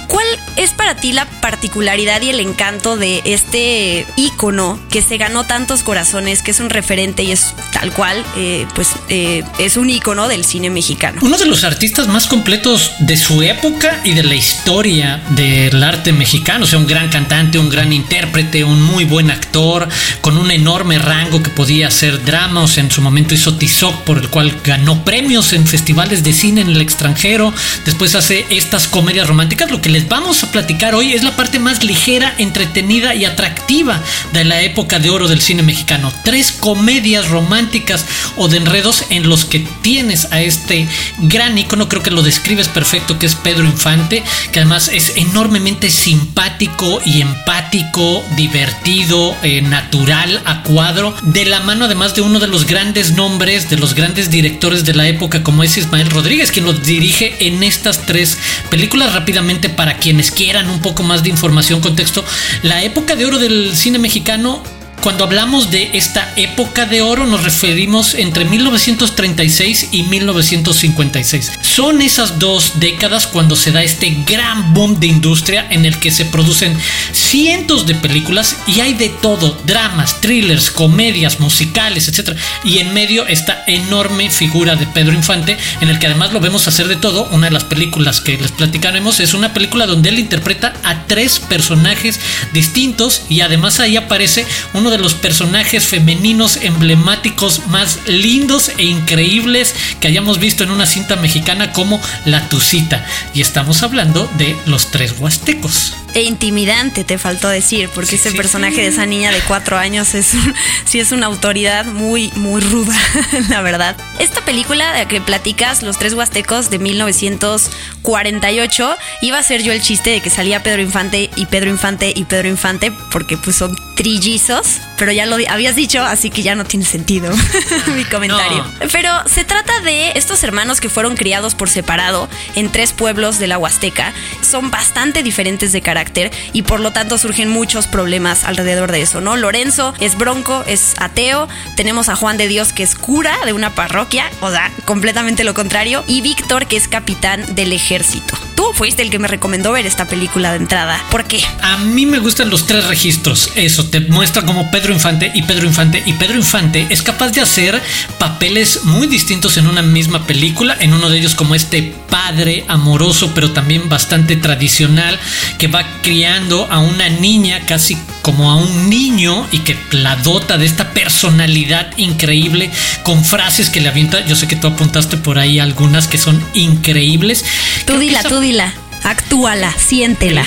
¿Cuál 0.08 0.26
es 0.56 0.72
para 0.72 0.96
ti 0.96 1.12
la 1.12 1.26
particularidad 1.42 2.22
y 2.22 2.30
el 2.30 2.40
encanto 2.40 2.98
de 2.98 3.22
este 3.26 4.06
ícono 4.16 4.80
que 4.90 5.02
se 5.02 5.18
ganó 5.18 5.46
tantos 5.46 5.84
corazones, 5.84 6.42
que 6.42 6.52
es 6.52 6.60
un 6.60 6.70
referente 6.70 7.24
y 7.24 7.32
es 7.32 7.54
tal 7.72 7.92
cual, 7.92 8.24
eh, 8.38 8.66
pues 8.76 8.90
eh, 9.10 9.44
es 9.60 9.78
un 9.78 9.90
ícono 9.90 10.28
del 10.28 10.46
cine 10.46 10.70
mexicano? 10.70 11.20
Uno 11.24 11.38
de 11.38 11.46
los 11.46 11.64
artistas 11.64 12.08
más 12.08 12.28
completos 12.28 12.92
de 13.00 13.18
su 13.18 13.42
época 13.42 14.00
y 14.04 14.14
de 14.14 14.24
la 14.24 14.36
historia 14.36 15.24
del 15.32 15.84
arte 15.84 16.14
mexicano. 16.14 16.66
O 16.66 16.68
sea, 16.68 16.80
un 16.80 16.88
gran 16.88 17.10
cantante, 17.10 17.60
un 17.60 17.70
gran 17.70 17.92
intérprete, 17.92 18.64
un 18.64 18.82
muy 18.82 19.06
buen 19.06 19.32
actor, 19.32 19.88
con 20.22 20.38
un 20.38 20.52
enorme 20.52 21.00
rango 21.00 21.44
que 21.44 21.50
podía 21.50 21.88
hacer 21.88 22.24
drama. 22.24 22.62
O 22.62 22.68
sea, 22.68 22.84
en 22.84 22.92
su 22.92 23.02
momento 23.02 23.34
hizo 23.34 23.56
Tizoc, 23.56 24.04
por 24.04 24.18
el 24.18 24.30
cual 24.30 24.60
ganó 24.64 25.04
premios 25.04 25.54
en 25.54 25.68
festivales 25.68 26.24
de 26.24 26.34
cine 26.34 26.62
en 26.62 26.70
el 26.70 26.82
extranjero. 26.82 27.54
Después 27.86 28.16
hace 28.16 28.46
estas 28.50 28.88
comedias 28.88 29.28
románticas. 29.28 29.72
Lo 29.72 29.82
que 29.82 29.90
les 29.96 30.10
vamos 30.10 30.44
a 30.44 30.52
platicar 30.52 30.94
hoy 30.94 31.14
es 31.14 31.24
la 31.24 31.38
parte 31.38 31.58
más 31.58 31.82
ligera, 31.82 32.36
entretenida 32.38 33.16
y 33.16 33.24
atractiva 33.24 34.04
de 34.34 34.44
la 34.44 34.60
época 34.60 35.00
de 35.00 35.10
oro 35.10 35.30
del 35.30 35.40
cine 35.40 35.64
mexicano. 35.64 36.12
Tres 36.26 36.52
comedias 36.52 37.30
románticas 37.30 38.06
o 38.36 38.50
de 38.50 38.58
enredos 38.58 39.06
en 39.10 39.30
los 39.30 39.46
que 39.46 39.66
tienes 39.82 40.28
a 40.34 40.42
este 40.42 40.86
gran 41.20 41.58
ícono, 41.58 41.88
creo 41.88 42.04
que 42.04 42.12
lo 42.12 42.24
describes 42.24 42.68
perfecto, 42.68 43.18
que 43.18 43.26
es 43.26 43.36
Pedro 43.36 43.64
Infante, 43.64 44.22
que 44.52 44.60
además 44.60 44.90
es 44.90 45.14
enormemente 45.16 45.90
simpático 45.90 47.00
y 47.06 47.22
empático, 47.22 48.22
divertido, 48.36 49.34
eh, 49.44 49.62
natural, 49.62 50.42
a 50.44 50.62
cuadro, 50.64 51.16
de 51.22 51.46
la 51.46 51.62
mano 51.62 51.86
además 51.86 52.16
de 52.16 52.22
uno 52.22 52.42
de 52.42 52.48
los 52.48 52.66
grandes 52.66 53.12
nombres, 53.14 53.70
de 53.70 53.78
los 53.78 53.94
grandes 53.94 54.30
directores 54.30 54.84
de 54.84 54.94
la 54.94 55.08
época, 55.08 55.42
como 55.42 55.64
es 55.64 55.78
Ismael 55.78 56.10
Rodríguez, 56.10 56.52
quien 56.52 56.66
los 56.66 56.84
dirige 56.84 57.48
en 57.48 57.64
estas 57.64 58.06
tres 58.06 58.38
películas 58.70 59.14
rápidamente 59.14 59.70
para 59.70 59.85
quienes 59.94 60.32
quieran 60.32 60.70
un 60.70 60.82
poco 60.82 61.04
más 61.04 61.24
de 61.24 61.30
información, 61.30 61.80
contexto. 61.80 62.26
La 62.64 62.84
época 62.84 63.16
de 63.16 63.26
oro 63.26 63.40
del 63.40 63.76
cine 63.76 64.00
mexicano 64.00 64.62
cuando 65.06 65.26
hablamos 65.26 65.70
de 65.70 65.92
esta 65.94 66.34
época 66.36 66.88
de 66.88 67.04
oro 67.04 67.28
nos 67.28 67.44
referimos 67.44 68.16
entre 68.16 68.44
1936 68.44 69.90
y 69.92 70.02
1956. 70.02 71.52
Son 71.62 72.02
esas 72.02 72.40
dos 72.40 72.80
décadas 72.80 73.28
cuando 73.28 73.56
se 73.56 73.72
da 73.72 73.84
este 73.84 74.24
gran 74.26 74.74
boom 74.74 75.00
de 75.00 75.06
industria 75.06 75.68
en 75.70 75.86
el 75.86 76.00
que 76.00 76.10
se 76.10 76.26
producen 76.26 76.76
cientos 77.12 77.86
de 77.86 77.94
películas 77.94 78.58
y 78.66 78.80
hay 78.80 78.96
de 78.96 79.10
todo, 79.10 79.56
dramas, 79.68 80.22
thrillers, 80.22 80.72
comedias, 80.72 81.40
musicales, 81.40 82.08
etc. 82.08 82.36
Y 82.64 82.80
en 82.80 82.92
medio 82.92 83.28
esta 83.28 83.64
enorme 83.68 84.32
figura 84.32 84.76
de 84.76 84.88
Pedro 84.88 85.14
Infante 85.14 85.56
en 85.82 85.90
el 85.90 86.00
que 86.00 86.08
además 86.08 86.34
lo 86.34 86.40
vemos 86.40 86.68
hacer 86.68 86.88
de 86.88 86.96
todo. 86.96 87.28
Una 87.30 87.46
de 87.46 87.54
las 87.54 87.66
películas 87.66 88.22
que 88.22 88.40
les 88.40 88.52
platicaremos 88.52 89.20
es 89.20 89.36
una 89.36 89.54
película 89.54 89.86
donde 89.86 90.10
él 90.10 90.18
interpreta 90.18 90.74
a 90.84 91.04
tres 91.06 91.38
personajes 91.38 92.20
distintos 92.54 93.22
y 93.30 93.42
además 93.42 93.80
ahí 93.80 93.98
aparece 93.98 94.48
uno 94.74 94.90
de 94.90 94.95
los 94.98 95.14
personajes 95.14 95.86
femeninos 95.88 96.58
emblemáticos 96.58 97.68
más 97.68 98.00
lindos 98.08 98.72
e 98.78 98.84
increíbles 98.84 99.76
que 100.00 100.08
hayamos 100.08 100.40
visto 100.40 100.64
en 100.64 100.72
una 100.72 100.86
cinta 100.86 101.16
mexicana 101.16 101.74
como 101.74 102.02
La 102.26 102.48
Tucita. 102.50 103.06
Y 103.34 103.42
estamos 103.42 103.84
hablando 103.84 104.30
de 104.38 104.56
los 104.66 104.92
tres 104.92 105.16
huastecos. 105.20 105.94
E 106.16 106.22
intimidante, 106.24 107.04
te 107.04 107.18
faltó 107.18 107.50
decir, 107.50 107.90
porque 107.94 108.12
Sí, 108.12 108.16
ese 108.16 108.32
sí, 108.32 108.38
personaje 108.38 108.76
sí. 108.78 108.82
de 108.82 108.88
esa 108.88 109.06
niña 109.06 109.32
de 109.32 109.40
cuatro 109.42 109.78
años 109.78 110.16
es 110.16 110.34
un- 110.34 110.56
sí 110.86 111.00
es 111.00 111.12
una 111.12 111.26
autoridad 111.28 111.86
muy, 111.86 112.32
muy 112.38 112.62
ruda, 112.62 112.96
la 113.50 113.62
verdad. 113.62 113.96
Esta 114.20 114.40
película 114.46 114.92
de 114.94 115.00
la 115.00 115.08
que 115.10 115.20
platicas, 115.22 115.84
Los 115.84 116.00
Tres 116.00 116.14
Huastecos 116.14 116.70
de 116.70 116.80
1948, 116.80 118.96
iba 119.22 119.38
a 119.40 119.44
ser 119.44 119.62
yo 119.62 119.74
el 119.74 119.82
chiste 119.82 120.12
de 120.12 120.22
que 120.22 120.30
salía 120.30 120.64
Pedro 120.64 120.82
Infante 120.82 121.30
y 121.36 121.46
Pedro 121.48 121.70
Infante 121.70 122.14
y 122.16 122.24
Pedro 122.24 122.48
Infante, 122.48 122.94
porque 123.12 123.36
pues 123.38 123.58
son 123.58 123.76
trillizos, 123.98 124.80
pero 124.98 125.12
ya 125.12 125.26
lo 125.26 125.36
habías 125.50 125.76
dicho, 125.76 126.02
así 126.04 126.30
que 126.30 126.44
ya 126.44 126.56
no 126.56 126.64
tiene 126.66 126.86
sentido 126.86 127.34
mi 127.96 128.04
comentario. 128.06 128.64
Pero 128.92 129.10
se 129.28 129.44
trata 129.44 129.80
de 129.82 130.12
estos 130.16 130.44
hermanos 130.44 130.80
que 130.82 130.88
fueron 130.90 131.16
criados 131.16 131.56
por 131.56 131.70
separado 131.70 132.30
en 132.56 132.72
tres 132.72 132.94
pueblos 132.94 133.38
de 133.40 133.48
la 133.48 133.58
Huasteca. 133.58 134.14
Son 134.42 134.72
bastante 134.72 135.24
diferentes 135.24 135.72
de 135.74 135.82
carácter 135.82 136.05
y 136.54 136.62
por 136.62 136.80
lo 136.80 136.92
tanto 136.92 137.18
surgen 137.18 137.50
muchos 137.50 137.88
problemas 137.88 138.44
alrededor 138.44 138.92
de 138.92 139.02
eso, 139.02 139.22
¿no? 139.22 139.36
Lorenzo 139.36 139.94
es 140.00 140.18
bronco, 140.18 140.64
es 140.68 140.96
ateo. 141.00 141.48
Tenemos 141.76 142.10
a 142.10 142.16
Juan 142.16 142.38
de 142.38 142.48
Dios 142.48 142.74
que 142.74 142.84
es 142.84 142.96
cura 142.96 143.36
de 143.46 143.54
una 143.54 143.76
parroquia, 143.76 144.30
o 144.42 144.50
sea, 144.52 144.72
completamente 144.86 145.44
lo 145.44 145.54
contrario. 145.54 146.04
Y 146.08 146.22
Víctor 146.22 146.68
que 146.68 146.78
es 146.78 146.88
capitán 146.88 147.56
del 147.56 147.74
ejército. 147.74 148.36
Tú 148.56 148.72
fuiste 148.74 149.02
el 149.02 149.10
que 149.10 149.20
me 149.20 149.28
recomendó 149.28 149.74
ver 149.74 149.86
esta 149.86 150.08
película 150.08 150.52
de 150.52 150.58
entrada. 150.58 151.04
¿Por 151.12 151.26
qué? 151.26 151.42
A 151.62 151.78
mí 151.78 152.06
me 152.06 152.20
gustan 152.20 152.50
los 152.50 152.66
tres 152.66 152.86
registros. 152.86 153.52
Eso 153.56 153.86
te 153.86 154.00
muestra 154.00 154.44
como 154.44 154.72
Pedro 154.72 154.94
Infante 154.94 155.32
y 155.34 155.44
Pedro 155.44 155.68
Infante 155.68 156.02
y 156.06 156.14
Pedro 156.14 156.36
Infante 156.36 156.88
es 156.90 157.02
capaz 157.02 157.30
de 157.32 157.42
hacer 157.42 157.82
papeles 158.18 158.86
muy 158.86 159.08
distintos 159.08 159.58
en 159.58 159.68
una 159.68 159.82
misma 159.82 160.26
película. 160.26 160.78
En 160.80 160.94
uno 160.94 161.10
de 161.10 161.20
ellos 161.20 161.36
como 161.36 161.54
este 161.54 161.94
padre 162.10 162.66
amoroso, 162.68 163.32
pero 163.36 163.52
también 163.52 163.90
bastante 163.90 164.38
tradicional, 164.38 165.20
que 165.60 165.68
va 165.68 165.86
criando 166.02 166.68
a 166.72 166.80
una 166.80 167.10
niña 167.10 167.62
casi 167.66 167.98
como 168.26 168.50
a 168.50 168.56
un 168.56 168.90
niño 168.90 169.48
y 169.52 169.60
que 169.60 169.78
la 169.92 170.16
dota 170.16 170.58
de 170.58 170.66
esta 170.66 170.90
personalidad 170.94 171.96
increíble 171.96 172.72
con 173.04 173.24
frases 173.24 173.70
que 173.70 173.82
le 173.82 173.90
avienta. 173.90 174.26
Yo 174.26 174.36
sé 174.36 174.48
que 174.48 174.56
tú 174.56 174.66
apuntaste 174.66 175.18
por 175.18 175.38
ahí 175.38 175.60
algunas 175.60 176.08
que 176.08 176.18
son 176.18 176.44
increíbles. 176.56 177.46
Tú 177.82 177.94
Creo 177.94 178.00
dila, 178.00 178.20
esa- 178.22 178.30
tú 178.30 178.40
dila. 178.40 178.74
Actúala, 179.04 179.72
siéntela. 179.78 180.44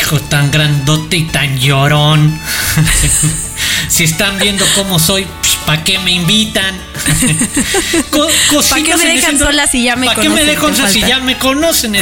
Hijo, 0.00 0.18
tan 0.18 0.50
grandote 0.50 1.18
y 1.18 1.24
tan 1.24 1.58
llorón. 1.58 2.40
si 3.88 4.04
están 4.04 4.38
viendo 4.38 4.64
cómo 4.74 4.98
soy, 4.98 5.26
¿para 5.66 5.82
qué 5.84 5.98
me 5.98 6.12
invitan? 6.12 6.74
Co- 8.10 8.26
cositas 8.50 8.78
¿Pa' 8.78 8.84
qué 8.84 8.96
me 8.96 9.06
dejan 9.14 9.38
sola 9.38 9.66
si 9.66 9.82
ya 9.84 9.96
me 9.96 10.06
¿pa' 10.06 10.14
qué 10.14 10.28
me 10.28 10.36
conocen? 10.36 10.46
dejan 10.46 10.76
sola 10.76 10.88
si 10.90 11.00
ya 11.00 11.20
me 11.20 11.38
conocen? 11.38 11.96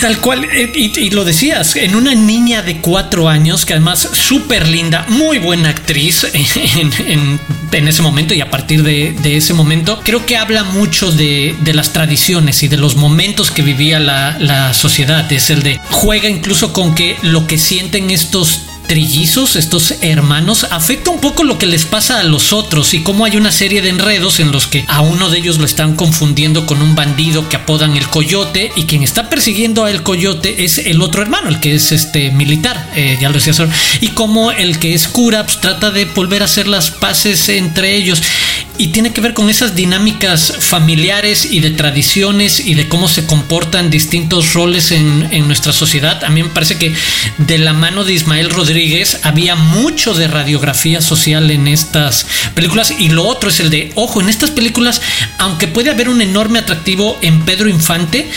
Tal 0.00 0.18
cual, 0.20 0.44
eh, 0.46 0.72
y, 0.74 0.98
y 0.98 1.10
lo 1.10 1.24
decías, 1.24 1.76
en 1.76 1.94
una 1.94 2.14
niña 2.14 2.62
de 2.62 2.80
cuatro 2.80 3.28
años, 3.28 3.66
que 3.66 3.74
además 3.74 4.08
súper 4.12 4.66
linda, 4.68 5.04
muy 5.08 5.38
buena 5.38 5.68
actriz 5.68 6.24
en, 6.32 6.92
en- 7.06 7.40
en 7.72 7.86
ese 7.86 8.02
momento 8.02 8.34
y 8.34 8.40
a 8.40 8.50
partir 8.50 8.82
de, 8.82 9.12
de 9.22 9.36
ese 9.36 9.54
momento, 9.54 10.00
creo 10.02 10.26
que 10.26 10.36
habla 10.36 10.64
mucho 10.64 11.12
de, 11.12 11.54
de 11.60 11.72
las 11.72 11.92
tradiciones 11.92 12.64
y 12.64 12.68
de 12.68 12.76
los 12.76 12.96
momentos 12.96 13.52
que 13.52 13.62
vivía 13.62 14.00
la, 14.00 14.36
la 14.40 14.74
sociedad. 14.74 15.30
Es 15.30 15.50
el 15.50 15.62
de 15.62 15.80
juega 15.90 16.28
incluso 16.28 16.72
con 16.72 16.94
que 16.96 17.16
lo 17.22 17.46
que 17.46 17.58
sienten 17.58 18.10
estos 18.10 18.62
trillizos, 18.90 19.54
estos 19.54 19.94
hermanos, 20.00 20.66
afecta 20.68 21.12
un 21.12 21.20
poco 21.20 21.44
lo 21.44 21.58
que 21.58 21.66
les 21.66 21.84
pasa 21.84 22.18
a 22.18 22.24
los 22.24 22.52
otros 22.52 22.92
y 22.92 23.04
cómo 23.04 23.24
hay 23.24 23.36
una 23.36 23.52
serie 23.52 23.82
de 23.82 23.88
enredos 23.88 24.40
en 24.40 24.50
los 24.50 24.66
que 24.66 24.84
a 24.88 25.00
uno 25.00 25.30
de 25.30 25.38
ellos 25.38 25.58
lo 25.58 25.64
están 25.64 25.94
confundiendo 25.94 26.66
con 26.66 26.82
un 26.82 26.96
bandido 26.96 27.48
que 27.48 27.54
apodan 27.54 27.96
el 27.96 28.08
coyote 28.08 28.72
y 28.74 28.86
quien 28.86 29.04
está 29.04 29.30
persiguiendo 29.30 29.84
a 29.84 29.92
el 29.92 30.02
coyote 30.02 30.64
es 30.64 30.78
el 30.78 31.02
otro 31.02 31.22
hermano, 31.22 31.48
el 31.50 31.60
que 31.60 31.76
es 31.76 31.92
este 31.92 32.32
militar, 32.32 32.90
eh, 32.96 33.16
ya 33.20 33.28
lo 33.28 33.34
decía 33.34 33.54
y 34.00 34.08
como 34.08 34.50
el 34.50 34.80
que 34.80 34.92
es 34.92 35.06
cura 35.06 35.44
pues, 35.44 35.60
trata 35.60 35.92
de 35.92 36.06
volver 36.06 36.42
a 36.42 36.46
hacer 36.46 36.66
las 36.66 36.90
paces 36.90 37.48
entre 37.48 37.94
ellos. 37.94 38.20
Y 38.80 38.88
tiene 38.88 39.12
que 39.12 39.20
ver 39.20 39.34
con 39.34 39.50
esas 39.50 39.74
dinámicas 39.74 40.54
familiares 40.58 41.44
y 41.50 41.60
de 41.60 41.70
tradiciones 41.70 42.60
y 42.60 42.72
de 42.72 42.88
cómo 42.88 43.08
se 43.08 43.26
comportan 43.26 43.90
distintos 43.90 44.54
roles 44.54 44.90
en, 44.90 45.28
en 45.32 45.46
nuestra 45.46 45.74
sociedad. 45.74 46.24
A 46.24 46.30
mí 46.30 46.42
me 46.42 46.48
parece 46.48 46.78
que 46.78 46.94
de 47.36 47.58
la 47.58 47.74
mano 47.74 48.04
de 48.04 48.14
Ismael 48.14 48.48
Rodríguez 48.48 49.20
había 49.22 49.54
mucho 49.54 50.14
de 50.14 50.28
radiografía 50.28 51.02
social 51.02 51.50
en 51.50 51.68
estas 51.68 52.26
películas 52.54 52.94
y 52.98 53.10
lo 53.10 53.26
otro 53.26 53.50
es 53.50 53.60
el 53.60 53.68
de, 53.68 53.92
ojo, 53.96 54.22
en 54.22 54.30
estas 54.30 54.50
películas, 54.50 55.02
aunque 55.36 55.68
puede 55.68 55.90
haber 55.90 56.08
un 56.08 56.22
enorme 56.22 56.58
atractivo 56.58 57.18
en 57.20 57.44
Pedro 57.44 57.68
Infante, 57.68 58.30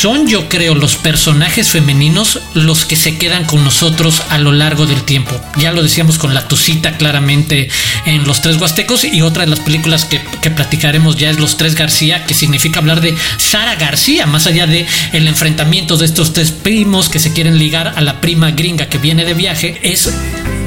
son 0.00 0.28
yo 0.28 0.48
creo 0.48 0.76
los 0.76 0.94
personajes 0.94 1.70
femeninos 1.70 2.38
los 2.54 2.84
que 2.84 2.94
se 2.94 3.18
quedan 3.18 3.44
con 3.46 3.64
nosotros 3.64 4.22
a 4.30 4.38
lo 4.38 4.52
largo 4.52 4.86
del 4.86 5.02
tiempo. 5.02 5.34
Ya 5.56 5.72
lo 5.72 5.82
decíamos 5.82 6.18
con 6.18 6.34
la 6.34 6.46
Tucita 6.46 6.96
claramente 6.96 7.68
en 8.06 8.22
Los 8.22 8.40
Tres 8.40 8.58
Huastecos 8.58 9.02
y 9.02 9.22
otra 9.22 9.42
de 9.42 9.50
las 9.50 9.58
películas 9.58 10.04
que, 10.04 10.20
que 10.40 10.52
platicaremos 10.52 11.16
ya 11.16 11.30
es 11.30 11.40
Los 11.40 11.56
Tres 11.56 11.74
García, 11.74 12.24
que 12.26 12.34
significa 12.34 12.78
hablar 12.78 13.00
de 13.00 13.16
Sara 13.38 13.74
García, 13.74 14.26
más 14.26 14.46
allá 14.46 14.68
de 14.68 14.86
el 15.12 15.26
enfrentamiento 15.26 15.96
de 15.96 16.04
estos 16.04 16.32
tres 16.32 16.52
primos 16.52 17.08
que 17.08 17.18
se 17.18 17.32
quieren 17.32 17.58
ligar 17.58 17.94
a 17.96 18.00
la 18.00 18.20
prima 18.20 18.52
gringa 18.52 18.88
que 18.88 18.98
viene 18.98 19.24
de 19.24 19.34
viaje, 19.34 19.80
es 19.82 20.12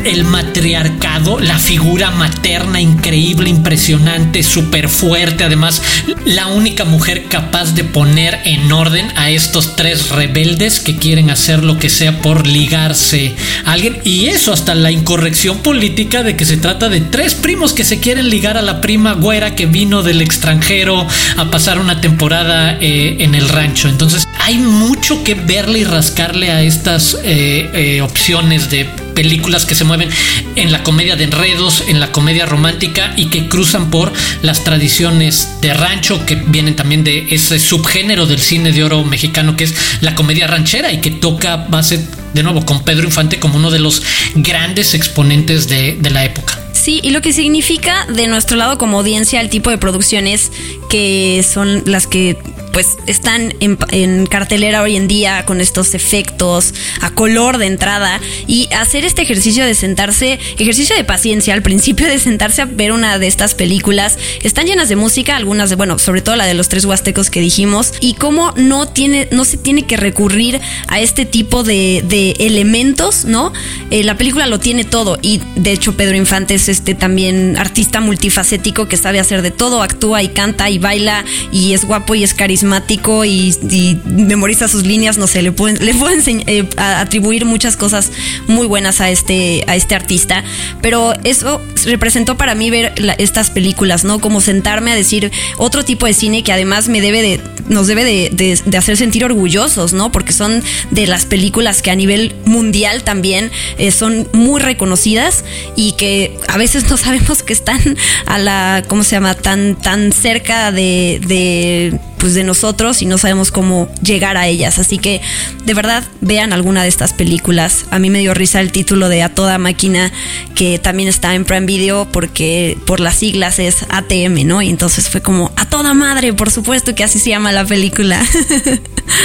el 0.05 0.23
matriarcado, 0.23 1.39
la 1.39 1.59
figura 1.59 2.11
materna 2.11 2.81
increíble, 2.81 3.49
impresionante, 3.49 4.43
súper 4.43 4.89
fuerte, 4.89 5.43
además 5.43 5.81
la 6.25 6.47
única 6.47 6.85
mujer 6.85 7.25
capaz 7.25 7.75
de 7.75 7.83
poner 7.83 8.39
en 8.45 8.71
orden 8.71 9.11
estos 9.29 9.75
tres 9.75 10.09
rebeldes 10.09 10.79
que 10.79 10.97
quieren 10.97 11.29
hacer 11.29 11.63
lo 11.63 11.77
que 11.77 11.89
sea 11.89 12.21
por 12.21 12.47
ligarse 12.47 13.35
a 13.65 13.73
alguien 13.73 13.99
y 14.03 14.27
eso 14.27 14.53
hasta 14.53 14.75
la 14.75 14.91
incorrección 14.91 15.59
política 15.59 16.23
de 16.23 16.35
que 16.35 16.45
se 16.45 16.57
trata 16.57 16.89
de 16.89 17.01
tres 17.01 17.35
primos 17.35 17.73
que 17.73 17.83
se 17.83 17.99
quieren 17.99 18.29
ligar 18.29 18.57
a 18.57 18.61
la 18.61 18.81
prima 18.81 19.13
güera 19.13 19.55
que 19.55 19.65
vino 19.65 20.03
del 20.03 20.21
extranjero 20.21 21.05
a 21.37 21.51
pasar 21.51 21.79
una 21.79 22.01
temporada 22.01 22.77
eh, 22.79 23.17
en 23.19 23.35
el 23.35 23.49
rancho. 23.49 23.89
Entonces 23.89 24.27
hay 24.39 24.57
mucho 24.57 25.23
que 25.23 25.35
verle 25.35 25.79
y 25.79 25.83
rascarle 25.83 26.51
a 26.51 26.61
estas 26.61 27.17
eh, 27.23 27.69
eh, 27.73 28.01
opciones 28.01 28.69
de 28.69 28.89
películas 29.21 29.67
que 29.67 29.75
se 29.75 29.83
mueven 29.83 30.09
en 30.55 30.71
la 30.71 30.81
comedia 30.81 31.15
de 31.15 31.25
enredos, 31.25 31.83
en 31.87 31.99
la 31.99 32.11
comedia 32.11 32.47
romántica 32.47 33.13
y 33.15 33.27
que 33.27 33.47
cruzan 33.47 33.91
por 33.91 34.11
las 34.41 34.63
tradiciones 34.63 35.61
de 35.61 35.75
rancho 35.75 36.25
que 36.25 36.33
vienen 36.33 36.75
también 36.75 37.03
de 37.03 37.27
ese 37.29 37.59
subgénero 37.59 38.25
del 38.25 38.39
cine 38.39 38.71
de 38.71 38.83
oro 38.83 39.03
mexicano 39.03 39.55
que 39.55 39.65
es 39.65 39.75
la 40.01 40.15
comedia 40.15 40.47
ranchera 40.47 40.91
y 40.91 41.01
que 41.01 41.11
toca 41.11 41.57
base 41.57 42.03
de 42.33 42.41
nuevo 42.41 42.65
con 42.65 42.83
Pedro 42.83 43.03
Infante 43.03 43.39
como 43.39 43.57
uno 43.57 43.69
de 43.69 43.77
los 43.77 44.01
grandes 44.33 44.95
exponentes 44.95 45.67
de, 45.67 45.99
la 46.09 46.25
época. 46.25 46.57
Sí, 46.73 46.99
y 47.03 47.11
lo 47.11 47.21
que 47.21 47.31
significa 47.31 48.07
de 48.07 48.25
nuestro 48.25 48.57
lado 48.57 48.79
como 48.79 48.97
audiencia 48.97 49.39
el 49.39 49.51
tipo 49.51 49.69
de 49.69 49.77
producciones 49.77 50.51
que 50.89 51.45
son 51.47 51.83
las 51.85 52.07
que 52.07 52.37
pues 52.71 52.97
están 53.07 53.53
en, 53.59 54.25
cartelera 54.27 54.81
hoy 54.81 54.95
en 54.95 55.07
día 55.07 55.45
con 55.45 55.61
estos 55.61 55.93
efectos 55.93 56.73
a 57.01 57.11
color 57.11 57.57
de 57.57 57.65
entrada 57.65 58.19
y 58.47 58.69
hacer 58.73 59.05
este 59.05 59.21
ejercicio 59.21 59.65
de 59.65 59.75
sentarse, 59.75 60.39
ejercicio 60.57 60.95
de 60.95 61.03
paciencia 61.03 61.53
al 61.53 61.61
principio 61.61 62.07
de 62.07 62.19
sentarse 62.19 62.61
a 62.61 62.65
ver 62.65 62.91
una 62.91 63.19
de 63.19 63.27
estas 63.27 63.55
películas, 63.55 64.17
están 64.43 64.65
llenas 64.65 64.89
de 64.89 64.95
música, 64.95 65.35
algunas 65.35 65.69
de, 65.69 65.75
bueno, 65.75 65.99
sobre 65.99 66.21
todo 66.21 66.35
la 66.35 66.45
de 66.45 66.53
los 66.53 66.69
tres 66.69 66.85
huastecos 66.85 67.29
que 67.29 67.41
dijimos, 67.41 67.93
y 67.99 68.13
cómo 68.13 68.53
no 68.55 68.87
tiene, 68.87 69.27
no 69.31 69.45
se 69.45 69.57
tiene 69.57 69.83
que 69.83 69.97
recurrir 69.97 70.59
a 70.87 70.99
este 70.99 71.25
tipo 71.25 71.63
de, 71.63 72.03
de 72.07 72.31
elementos, 72.39 73.25
¿no? 73.25 73.51
Eh, 73.89 74.03
la 74.03 74.17
película 74.17 74.47
lo 74.47 74.59
tiene 74.59 74.83
todo 74.83 75.19
y 75.21 75.41
de 75.55 75.71
hecho 75.71 75.95
Pedro 75.97 76.15
Infante 76.15 76.55
es 76.55 76.69
este 76.69 76.95
también 76.95 77.57
artista 77.57 77.99
multifacético 77.99 78.87
que 78.87 78.97
sabe 78.97 79.19
hacer 79.19 79.41
de 79.41 79.51
todo, 79.51 79.83
actúa 79.83 80.23
y 80.23 80.29
canta 80.29 80.69
y 80.69 80.79
baila 80.79 81.25
y 81.51 81.73
es 81.73 81.85
guapo 81.85 82.15
y 82.15 82.23
es 82.23 82.33
carismático 82.33 82.60
carismático 82.61 83.25
y, 83.25 83.57
memoriza 84.05 84.67
sus 84.67 84.85
líneas, 84.85 85.17
no 85.17 85.27
sé, 85.27 85.41
le 85.41 85.51
pueden, 85.51 85.83
le 85.83 85.93
pueden 85.93 86.43
eh, 86.47 86.67
atribuir 86.77 87.45
muchas 87.45 87.75
cosas 87.75 88.11
muy 88.47 88.67
buenas 88.67 89.01
a 89.01 89.09
este, 89.09 89.63
a 89.67 89.75
este 89.75 89.95
artista, 89.95 90.43
pero 90.81 91.13
eso 91.23 91.61
representó 91.85 92.37
para 92.37 92.53
mí 92.53 92.69
ver 92.69 92.93
estas 93.17 93.49
películas, 93.49 94.03
¿no? 94.03 94.19
Como 94.19 94.41
sentarme 94.41 94.91
a 94.91 94.95
decir 94.95 95.31
otro 95.57 95.83
tipo 95.83 96.05
de 96.05 96.13
cine 96.13 96.43
que 96.43 96.51
además 96.51 96.87
me 96.87 97.01
debe 97.01 97.21
de, 97.21 97.41
nos 97.67 97.87
debe 97.87 98.03
de, 98.03 98.29
de, 98.31 98.59
de 98.63 98.77
hacer 98.77 98.97
sentir 98.97 99.25
orgullosos, 99.25 99.93
¿no? 99.93 100.11
Porque 100.11 100.33
son 100.33 100.61
de 100.91 101.07
las 101.07 101.25
películas 101.25 101.81
que 101.81 101.89
a 101.89 101.95
nivel 101.95 102.35
mundial 102.45 103.03
también 103.03 103.51
eh, 103.77 103.91
son 103.91 104.27
muy 104.33 104.61
reconocidas 104.61 105.43
y 105.75 105.93
que 105.93 106.37
a 106.47 106.57
veces 106.57 106.89
no 106.89 106.97
sabemos 106.97 107.41
que 107.41 107.53
están 107.53 107.97
a 108.25 108.37
la, 108.37 108.83
¿cómo 108.87 109.03
se 109.03 109.11
llama? 109.11 109.33
Tan, 109.33 109.75
tan 109.75 110.11
cerca 110.11 110.71
de, 110.71 111.19
de 111.25 111.99
pues 112.21 112.35
de 112.35 112.43
nosotros 112.43 113.01
y 113.01 113.07
no 113.07 113.17
sabemos 113.17 113.49
cómo 113.49 113.91
llegar 114.03 114.37
a 114.37 114.47
ellas. 114.47 114.77
Así 114.77 114.99
que 114.99 115.21
de 115.65 115.73
verdad 115.73 116.03
vean 116.21 116.53
alguna 116.53 116.83
de 116.83 116.89
estas 116.89 117.13
películas. 117.13 117.85
A 117.89 117.97
mí 117.97 118.11
me 118.11 118.19
dio 118.19 118.35
risa 118.35 118.61
el 118.61 118.71
título 118.71 119.09
de 119.09 119.23
A 119.23 119.29
Toda 119.29 119.57
Máquina, 119.57 120.13
que 120.53 120.77
también 120.77 121.09
está 121.09 121.33
en 121.33 121.45
Prime 121.45 121.65
Video 121.65 122.07
porque 122.11 122.77
por 122.85 122.99
las 122.99 123.15
siglas 123.15 123.57
es 123.57 123.87
ATM, 123.89 124.45
¿no? 124.45 124.61
Y 124.61 124.69
entonces 124.69 125.09
fue 125.09 125.21
como 125.21 125.51
A 125.55 125.65
Toda 125.65 125.95
Madre, 125.95 126.31
por 126.33 126.51
supuesto 126.51 126.93
que 126.93 127.03
así 127.03 127.17
se 127.17 127.31
llama 127.31 127.51
la 127.51 127.65
película. 127.65 128.23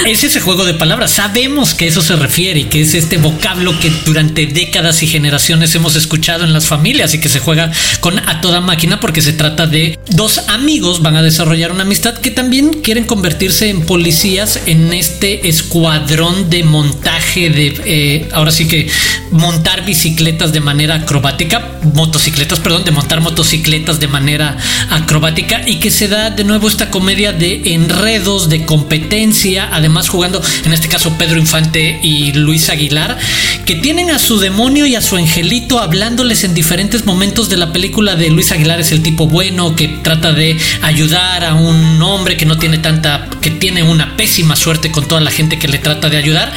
Es 0.05 0.23
ese 0.23 0.41
juego 0.41 0.65
de 0.65 0.73
palabras. 0.73 1.11
Sabemos 1.11 1.73
que 1.73 1.87
eso 1.87 2.01
se 2.01 2.15
refiere 2.15 2.61
y 2.61 2.63
que 2.65 2.81
es 2.81 2.93
este 2.93 3.17
vocablo 3.17 3.77
que 3.79 3.89
durante 4.05 4.45
décadas 4.45 5.01
y 5.03 5.07
generaciones 5.07 5.73
hemos 5.75 5.95
escuchado 5.95 6.43
en 6.43 6.53
las 6.53 6.67
familias 6.67 7.13
y 7.13 7.19
que 7.19 7.29
se 7.29 7.39
juega 7.39 7.71
con 7.99 8.19
a 8.19 8.41
toda 8.41 8.61
máquina 8.61 8.99
porque 8.99 9.21
se 9.21 9.33
trata 9.33 9.67
de 9.67 9.97
dos 10.09 10.39
amigos 10.49 11.01
van 11.01 11.15
a 11.15 11.23
desarrollar 11.23 11.71
una 11.71 11.83
amistad 11.83 12.17
que 12.17 12.31
también 12.31 12.81
quieren 12.87 13.03
convertirse 13.03 13.69
en 13.69 13.81
policías 13.81 14.61
en 14.65 14.93
este 14.93 15.49
escuadrón 15.49 16.49
de 16.49 16.63
montaje 16.63 17.49
de 17.49 17.81
eh, 17.83 18.29
ahora 18.31 18.49
sí 18.49 18.65
que 18.65 18.89
montar 19.29 19.83
bicicletas 19.85 20.53
de 20.53 20.61
manera 20.61 20.95
acrobática, 20.95 21.79
motocicletas, 21.93 22.61
perdón, 22.61 22.85
de 22.85 22.91
montar 22.91 23.19
motocicletas 23.19 23.99
de 23.99 24.07
manera 24.07 24.55
acrobática 24.89 25.67
y 25.67 25.81
que 25.81 25.91
se 25.91 26.07
da 26.07 26.29
de 26.29 26.45
nuevo 26.45 26.69
esta 26.69 26.89
comedia 26.89 27.33
de 27.33 27.73
enredos, 27.73 28.47
de 28.47 28.63
competencia 28.63 29.67
además 29.69 30.07
jugando 30.07 30.41
en 30.63 30.71
este 30.71 30.87
caso 30.87 31.17
Pedro 31.17 31.39
Infante 31.39 31.99
y 32.01 32.31
Luis 32.31 32.69
Aguilar, 32.69 33.17
que 33.65 33.75
tienen 33.75 34.11
a 34.11 34.17
su 34.17 34.39
demonio 34.39 34.85
y 34.85 34.95
a 34.95 35.01
su 35.01 35.17
angelito 35.17 35.79
hablándoles 35.79 36.45
en 36.45 36.53
diferentes 36.53 37.05
momentos 37.05 37.49
de 37.49 37.57
la 37.57 37.73
película 37.73 38.15
de 38.15 38.29
Luis 38.29 38.53
Aguilar 38.53 38.79
es 38.79 38.93
el 38.93 39.03
tipo 39.03 39.27
bueno 39.27 39.75
que 39.75 39.89
trata 39.89 40.31
de 40.31 40.57
ayudar 40.83 41.43
a 41.43 41.53
un 41.55 42.01
hombre 42.01 42.37
que 42.37 42.45
no 42.45 42.57
tiene 42.57 42.76
tanta, 42.77 43.29
que 43.41 43.51
tiene 43.51 43.83
una 43.83 44.15
pésima 44.17 44.55
suerte 44.55 44.91
con 44.91 45.07
toda 45.07 45.21
la 45.21 45.31
gente 45.31 45.59
que 45.59 45.67
le 45.67 45.77
trata 45.77 46.09
de 46.09 46.17
ayudar, 46.17 46.53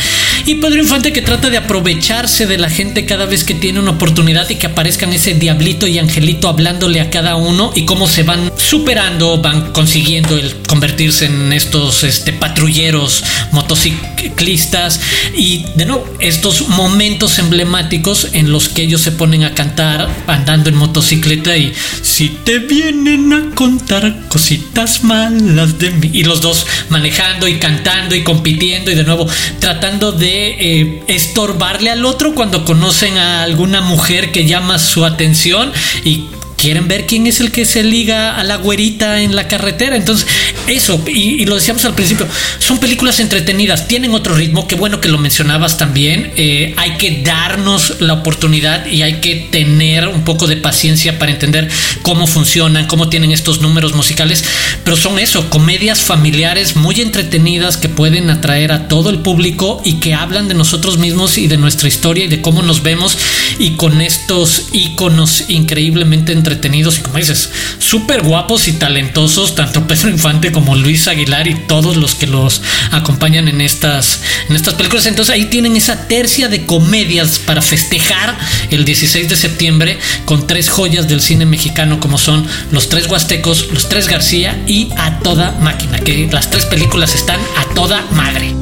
y 0.46 0.56
Pedro 0.56 0.80
Infante 0.80 1.12
que 1.12 1.22
trata 1.22 1.50
de 1.50 1.58
aprovecharse 1.58 2.46
de 2.46 2.58
la 2.58 2.70
gente 2.70 3.04
cada 3.04 3.26
vez 3.26 3.44
que 3.44 3.54
tiene 3.54 3.80
una 3.80 3.92
oportunidad 3.92 4.48
y 4.48 4.56
que 4.56 4.66
aparezcan 4.66 5.12
ese 5.12 5.34
diablito 5.34 5.86
y 5.86 5.98
angelito 5.98 6.48
hablándole 6.48 7.00
a 7.00 7.10
cada 7.10 7.36
uno 7.36 7.72
y 7.74 7.84
cómo 7.84 8.08
se 8.08 8.22
van 8.22 8.50
superando, 8.56 9.40
van 9.40 9.72
consiguiendo 9.72 10.36
el 10.36 10.54
convertirse 10.66 11.26
en 11.26 11.52
estos 11.52 12.04
este, 12.04 12.32
patrulleros 12.32 13.22
motociclistas. 13.52 15.00
Y 15.36 15.66
de 15.74 15.86
nuevo 15.86 16.06
estos 16.20 16.68
momentos 16.68 17.38
emblemáticos 17.38 18.28
en 18.32 18.50
los 18.50 18.68
que 18.68 18.82
ellos 18.82 19.02
se 19.02 19.12
ponen 19.12 19.44
a 19.44 19.54
cantar 19.54 20.08
andando 20.26 20.70
en 20.70 20.76
motocicleta 20.76 21.56
y 21.56 21.72
si 22.02 22.28
te 22.44 22.58
vienen 22.58 23.32
a 23.32 23.54
contar 23.54 24.28
cositas 24.28 25.04
malas 25.04 25.78
de 25.78 25.90
mí 25.90 26.09
y 26.12 26.24
los 26.24 26.40
dos 26.40 26.66
manejando 26.88 27.48
y 27.48 27.58
cantando 27.58 28.14
y 28.14 28.22
compitiendo 28.22 28.90
y 28.90 28.94
de 28.94 29.04
nuevo 29.04 29.26
tratando 29.58 30.12
de 30.12 30.48
eh, 30.58 31.02
estorbarle 31.06 31.90
al 31.90 32.04
otro 32.04 32.34
cuando 32.34 32.64
conocen 32.64 33.18
a 33.18 33.42
alguna 33.42 33.80
mujer 33.80 34.32
que 34.32 34.46
llama 34.46 34.78
su 34.78 35.04
atención 35.04 35.72
y 36.04 36.26
quieren 36.60 36.88
ver 36.88 37.06
quién 37.06 37.26
es 37.26 37.40
el 37.40 37.52
que 37.52 37.64
se 37.64 37.82
liga 37.82 38.36
a 38.36 38.44
la 38.44 38.56
güerita 38.56 39.22
en 39.22 39.34
la 39.34 39.48
carretera. 39.48 39.96
Entonces, 39.96 40.26
eso, 40.66 41.02
y, 41.06 41.42
y, 41.42 41.46
lo 41.46 41.54
decíamos 41.54 41.86
al 41.86 41.94
principio, 41.94 42.28
son 42.58 42.78
películas 42.78 43.18
entretenidas, 43.18 43.88
tienen 43.88 44.12
otro 44.12 44.34
ritmo, 44.34 44.68
qué 44.68 44.74
bueno 44.74 45.00
que 45.00 45.08
lo 45.08 45.16
mencionabas 45.16 45.78
también. 45.78 46.32
Eh, 46.36 46.74
hay 46.76 46.98
que 46.98 47.22
darnos 47.24 48.00
la 48.00 48.12
oportunidad 48.12 48.84
y 48.86 49.00
hay 49.00 49.20
que 49.20 49.48
tener 49.50 50.06
un 50.08 50.22
poco 50.24 50.46
de 50.46 50.58
paciencia 50.58 51.18
para 51.18 51.32
entender 51.32 51.70
cómo 52.02 52.26
funcionan, 52.26 52.86
cómo 52.86 53.08
tienen 53.08 53.32
estos 53.32 53.62
números 53.62 53.94
musicales, 53.94 54.44
pero 54.84 54.98
son 54.98 55.18
eso, 55.18 55.48
comedias 55.48 56.02
familiares 56.02 56.76
muy 56.76 57.00
entretenidas 57.00 57.78
que 57.78 57.88
pueden 57.88 58.28
atraer 58.28 58.72
a 58.72 58.86
todo 58.86 59.08
el 59.08 59.20
público 59.20 59.80
y 59.82 59.94
que 59.94 60.12
hablan 60.12 60.46
de 60.48 60.54
nosotros 60.54 60.98
mismos 60.98 61.38
y 61.38 61.46
de 61.46 61.56
nuestra 61.56 61.88
historia 61.88 62.26
y 62.26 62.28
de 62.28 62.42
cómo 62.42 62.60
nos 62.60 62.82
vemos 62.82 63.16
y 63.58 63.70
con 63.72 64.02
estos 64.02 64.68
iconos 64.72 65.44
increíblemente 65.48 66.32
entretenidos 66.32 66.49
entretenidos 66.50 66.98
y 66.98 67.02
como 67.02 67.18
dices, 67.18 67.50
súper 67.78 68.22
guapos 68.22 68.66
y 68.66 68.72
talentosos, 68.72 69.54
tanto 69.54 69.86
Pedro 69.86 70.08
Infante 70.08 70.50
como 70.50 70.74
Luis 70.74 71.06
Aguilar 71.06 71.46
y 71.46 71.54
todos 71.54 71.96
los 71.96 72.16
que 72.16 72.26
los 72.26 72.60
acompañan 72.90 73.46
en 73.46 73.60
estas, 73.60 74.20
en 74.48 74.56
estas 74.56 74.74
películas. 74.74 75.06
Entonces 75.06 75.32
ahí 75.32 75.46
tienen 75.46 75.76
esa 75.76 76.08
tercia 76.08 76.48
de 76.48 76.66
comedias 76.66 77.38
para 77.38 77.62
festejar 77.62 78.36
el 78.70 78.84
16 78.84 79.28
de 79.28 79.36
septiembre 79.36 79.98
con 80.24 80.46
tres 80.46 80.68
joyas 80.68 81.06
del 81.06 81.20
cine 81.20 81.46
mexicano 81.46 82.00
como 82.00 82.18
son 82.18 82.46
Los 82.72 82.88
Tres 82.88 83.06
Huastecos, 83.08 83.68
Los 83.72 83.88
Tres 83.88 84.08
García 84.08 84.60
y 84.66 84.90
A 84.96 85.20
Toda 85.20 85.52
Máquina, 85.60 86.00
que 86.00 86.28
las 86.32 86.50
tres 86.50 86.66
películas 86.66 87.14
están 87.14 87.40
a 87.56 87.74
toda 87.74 88.04
madre. 88.12 88.54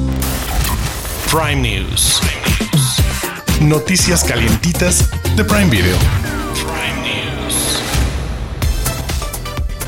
Prime 1.31 1.57
News. 1.57 2.21
Noticias 3.61 4.25
calientitas 4.25 5.09
de 5.37 5.45
Prime 5.45 5.71
Video. 5.71 6.38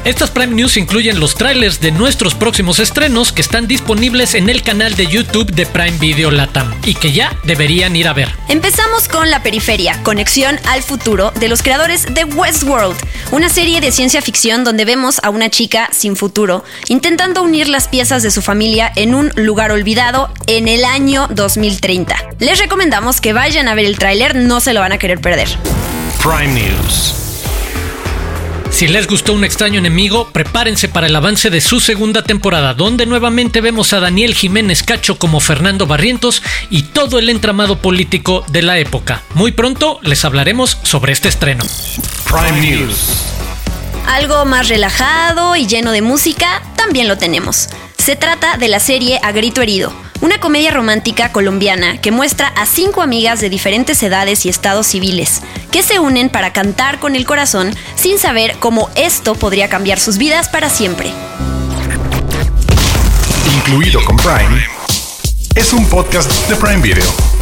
Estas 0.02 0.30
Prime 0.30 0.54
News 0.54 0.78
incluyen 0.78 1.20
los 1.20 1.34
trailers 1.34 1.78
de 1.78 1.92
nuestros 1.92 2.34
próximos 2.34 2.78
estrenos 2.78 3.32
que 3.32 3.42
están 3.42 3.66
disponibles 3.66 4.34
en 4.34 4.48
el 4.48 4.62
canal 4.62 4.94
de 4.94 5.06
YouTube 5.06 5.52
de 5.52 5.66
Prime 5.66 5.98
Video 5.98 6.30
Latam 6.30 6.74
y 6.86 6.94
que 6.94 7.12
ya 7.12 7.36
deberían 7.44 7.94
ir 7.94 8.08
a 8.08 8.14
ver. 8.14 8.34
Empezamos 8.48 9.08
con 9.08 9.28
La 9.28 9.42
Periferia, 9.42 10.02
Conexión 10.02 10.58
al 10.64 10.82
Futuro, 10.82 11.32
de 11.32 11.48
los 11.48 11.62
creadores 11.62 12.06
de 12.14 12.24
Westworld, 12.24 12.96
una 13.30 13.50
serie 13.50 13.82
de 13.82 13.92
ciencia 13.92 14.22
ficción 14.22 14.64
donde 14.64 14.86
vemos 14.86 15.20
a 15.22 15.28
una 15.28 15.50
chica 15.50 15.90
sin 15.92 16.16
futuro 16.16 16.64
intentando 16.88 17.42
unir 17.42 17.68
las 17.68 17.86
piezas 17.86 18.22
de 18.22 18.30
su 18.30 18.40
familia 18.40 18.90
en 18.96 19.14
un 19.14 19.30
lugar 19.36 19.70
olvidado 19.70 20.32
en 20.46 20.66
el 20.66 20.86
año 20.86 21.28
2030. 21.28 22.16
Les 22.38 22.58
recomendamos 22.58 23.20
que 23.20 23.34
vayan 23.34 23.68
a 23.68 23.74
ver 23.74 23.84
el 23.84 23.98
tráiler, 23.98 24.34
no 24.34 24.60
se 24.60 24.72
lo 24.72 24.80
van 24.80 24.92
a 24.92 24.98
querer 24.98 25.20
perder. 25.20 25.48
Prime 26.22 26.54
News. 26.54 27.29
Si 28.70 28.86
les 28.88 29.06
gustó 29.06 29.34
Un 29.34 29.44
extraño 29.44 29.78
enemigo, 29.78 30.28
prepárense 30.32 30.88
para 30.88 31.06
el 31.06 31.16
avance 31.16 31.50
de 31.50 31.60
su 31.60 31.80
segunda 31.80 32.22
temporada, 32.22 32.72
donde 32.72 33.04
nuevamente 33.04 33.60
vemos 33.60 33.92
a 33.92 34.00
Daniel 34.00 34.34
Jiménez 34.34 34.82
Cacho 34.82 35.18
como 35.18 35.40
Fernando 35.40 35.86
Barrientos 35.86 36.42
y 36.70 36.84
todo 36.84 37.18
el 37.18 37.28
entramado 37.28 37.78
político 37.78 38.44
de 38.48 38.62
la 38.62 38.78
época. 38.78 39.22
Muy 39.34 39.52
pronto 39.52 39.98
les 40.02 40.24
hablaremos 40.24 40.78
sobre 40.82 41.12
este 41.12 41.28
estreno. 41.28 41.64
Prime 42.24 42.60
News. 42.60 43.26
Algo 44.06 44.44
más 44.44 44.68
relajado 44.68 45.56
y 45.56 45.66
lleno 45.66 45.92
de 45.92 46.02
música, 46.02 46.62
también 46.76 47.06
lo 47.06 47.18
tenemos. 47.18 47.68
Se 47.98 48.16
trata 48.16 48.56
de 48.56 48.68
la 48.68 48.80
serie 48.80 49.20
A 49.22 49.32
Grito 49.32 49.60
Herido, 49.62 49.92
una 50.20 50.38
comedia 50.38 50.70
romántica 50.70 51.32
colombiana 51.32 52.00
que 52.00 52.10
muestra 52.10 52.48
a 52.48 52.66
cinco 52.66 53.02
amigas 53.02 53.40
de 53.40 53.50
diferentes 53.50 54.02
edades 54.02 54.44
y 54.46 54.48
estados 54.48 54.86
civiles, 54.86 55.42
que 55.70 55.82
se 55.82 55.98
unen 55.98 56.28
para 56.28 56.52
cantar 56.52 56.98
con 56.98 57.16
el 57.16 57.24
corazón 57.24 57.74
sin 57.94 58.18
saber 58.18 58.56
cómo 58.58 58.90
esto 58.94 59.34
podría 59.34 59.68
cambiar 59.68 59.98
sus 59.98 60.18
vidas 60.18 60.48
para 60.48 60.68
siempre. 60.68 61.12
Incluido 63.56 64.04
con 64.04 64.16
Prime. 64.16 64.66
Es 65.54 65.72
un 65.72 65.86
podcast 65.86 66.30
de 66.48 66.56
Prime 66.56 66.82
Video. 66.82 67.39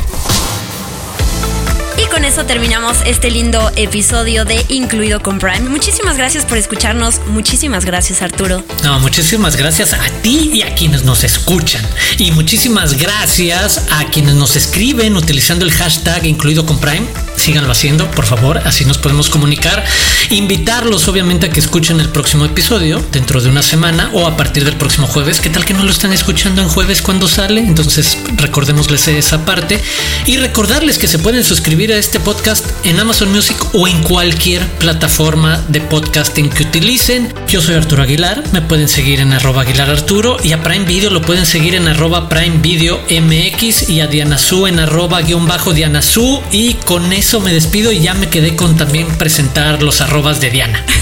Con 2.19 2.25
eso 2.25 2.45
terminamos 2.45 2.97
este 3.07 3.31
lindo 3.31 3.71
episodio 3.77 4.45
de 4.45 4.66
Incluido 4.71 5.23
con 5.23 5.39
Prime. 5.39 5.69
Muchísimas 5.69 6.16
gracias 6.16 6.45
por 6.45 6.59
escucharnos. 6.59 7.21
Muchísimas 7.29 7.85
gracias, 7.85 8.23
Arturo. 8.23 8.64
No, 8.83 8.99
muchísimas 8.99 9.55
gracias 9.55 9.93
a 9.93 10.05
ti 10.21 10.51
y 10.53 10.62
a 10.62 10.75
quienes 10.75 11.05
nos 11.05 11.23
escuchan. 11.23 11.87
Y 12.19 12.33
muchísimas 12.33 12.99
gracias 12.99 13.87
a 13.93 14.05
quienes 14.07 14.35
nos 14.35 14.57
escriben 14.57 15.16
utilizando 15.16 15.64
el 15.64 15.71
hashtag 15.71 16.27
incluido 16.27 16.66
con 16.66 16.81
Prime. 16.81 17.07
Síganlo 17.39 17.70
haciendo, 17.70 18.11
por 18.11 18.26
favor, 18.26 18.59
así 18.59 18.84
nos 18.84 18.99
podemos 18.99 19.30
comunicar. 19.30 19.84
Invitarlos, 20.30 21.07
obviamente, 21.09 21.47
a 21.47 21.51
que 21.51 21.61
escuchen 21.61 22.01
el 22.01 22.09
próximo 22.09 22.45
episodio 22.45 23.03
dentro 23.12 23.41
de 23.41 23.49
una 23.49 23.62
semana 23.62 24.11
o 24.12 24.26
a 24.26 24.36
partir 24.36 24.64
del 24.64 24.76
próximo 24.76 25.07
jueves. 25.07 25.41
¿Qué 25.41 25.49
tal 25.49 25.64
que 25.64 25.72
no 25.72 25.84
lo 25.84 25.91
están 25.91 26.12
escuchando 26.12 26.61
en 26.61 26.68
jueves 26.68 27.01
cuando 27.01 27.28
sale? 27.28 27.61
Entonces, 27.61 28.18
recordémosles 28.36 29.09
esa 29.09 29.45
parte. 29.45 29.80
Y 30.26 30.36
recordarles 30.36 30.99
que 30.99 31.07
se 31.07 31.18
pueden 31.18 31.45
suscribir 31.45 31.93
a 31.93 31.97
este 31.97 32.18
podcast 32.18 32.66
en 32.84 32.99
Amazon 32.99 33.30
Music 33.30 33.57
o 33.72 33.86
en 33.86 34.03
cualquier 34.03 34.66
plataforma 34.78 35.62
de 35.68 35.80
podcasting 35.80 36.51
que 36.51 36.64
utilicen. 36.64 37.32
Yo 37.47 37.62
soy 37.62 37.76
Arturo 37.76 38.03
Aguilar, 38.03 38.43
me 38.53 38.62
pueden 38.62 38.89
seguir 38.89 39.20
en 39.20 39.32
arroba 39.32 39.62
Aguilar 39.62 39.91
Arturo 39.91 40.39
y 40.43 40.53
a 40.53 40.62
Prime 40.62 40.84
Video 40.84 41.11
lo 41.11 41.22
pueden 41.22 41.47
seguir 41.47 41.74
en 41.74 41.86
arroba 41.86 42.28
Prime 42.28 42.59
Video 42.59 43.01
MX 43.09 43.89
y 43.89 44.01
a 44.01 44.07
Diana 44.07 44.39
Su 44.39 44.66
en 44.66 44.80
arroba 44.80 45.22
guion 45.22 45.47
bajo 45.47 45.72
Diana 45.72 46.03
Su 46.03 46.43
y 46.51 46.74
con 46.74 47.12
eso 47.12 47.28
me 47.37 47.53
despido 47.53 47.93
y 47.93 48.01
ya 48.01 48.14
me 48.14 48.31
quedé 48.31 48.57
con 48.57 48.79
también 48.79 49.07
presentar 49.18 49.83
los 49.83 50.01
arrobas 50.01 50.41
de 50.41 50.51
Diana. 50.51 50.83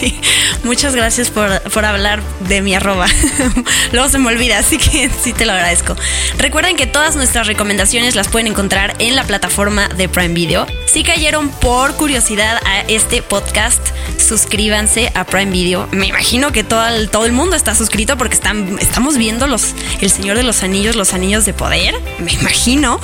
Sí, 0.00 0.18
muchas 0.64 0.94
gracias 0.94 1.28
por, 1.28 1.60
por 1.60 1.84
hablar 1.84 2.22
de 2.48 2.62
mi 2.62 2.74
arroba. 2.74 3.06
Luego 3.92 4.08
se 4.08 4.18
me 4.18 4.28
olvida, 4.28 4.58
así 4.58 4.78
que 4.78 5.10
sí 5.22 5.34
te 5.34 5.44
lo 5.44 5.52
agradezco. 5.52 5.94
Recuerden 6.38 6.76
que 6.76 6.86
todas 6.86 7.16
nuestras 7.16 7.46
recomendaciones 7.46 8.14
las 8.14 8.28
pueden 8.28 8.46
encontrar 8.46 8.94
en 8.98 9.14
la 9.14 9.24
plataforma 9.24 9.88
de 9.88 10.08
Prime 10.08 10.32
Video. 10.32 10.66
Si 10.86 11.02
cayeron 11.02 11.50
por 11.50 11.96
curiosidad 11.96 12.60
a 12.64 12.80
este 12.88 13.20
podcast, 13.20 13.80
suscríbanse 14.16 15.12
a 15.14 15.24
Prime 15.24 15.50
Video. 15.50 15.86
Me 15.92 16.06
imagino 16.06 16.50
que 16.50 16.64
todo 16.64 16.86
el, 16.86 17.10
todo 17.10 17.26
el 17.26 17.32
mundo 17.32 17.56
está 17.56 17.74
suscrito 17.74 18.16
porque 18.16 18.34
están, 18.34 18.78
estamos 18.80 19.18
viendo 19.18 19.46
los, 19.48 19.74
El 20.00 20.10
Señor 20.10 20.38
de 20.38 20.44
los 20.44 20.62
Anillos, 20.62 20.96
los 20.96 21.12
Anillos 21.12 21.44
de 21.44 21.52
Poder. 21.52 21.94
Me 22.20 22.32
imagino. 22.32 23.00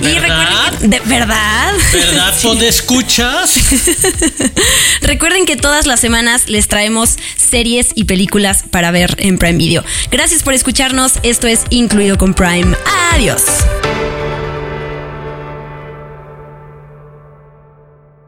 y 0.00 0.18
recuerden 0.18 0.78
que, 0.80 0.88
de 0.88 1.00
verdad. 1.00 1.73
¿Verdad? 1.92 2.34
¿Dónde 2.42 2.68
escuchas? 2.68 3.54
Recuerden 5.00 5.46
que 5.46 5.56
todas 5.56 5.86
las 5.86 6.00
semanas 6.00 6.48
les 6.48 6.68
traemos 6.68 7.16
series 7.36 7.88
y 7.94 8.04
películas 8.04 8.64
para 8.70 8.90
ver 8.90 9.14
en 9.18 9.38
Prime 9.38 9.58
Video. 9.58 9.84
Gracias 10.10 10.42
por 10.42 10.54
escucharnos. 10.54 11.14
Esto 11.22 11.46
es 11.46 11.64
Incluido 11.70 12.18
con 12.18 12.34
Prime. 12.34 12.76
Adiós. 13.12 13.42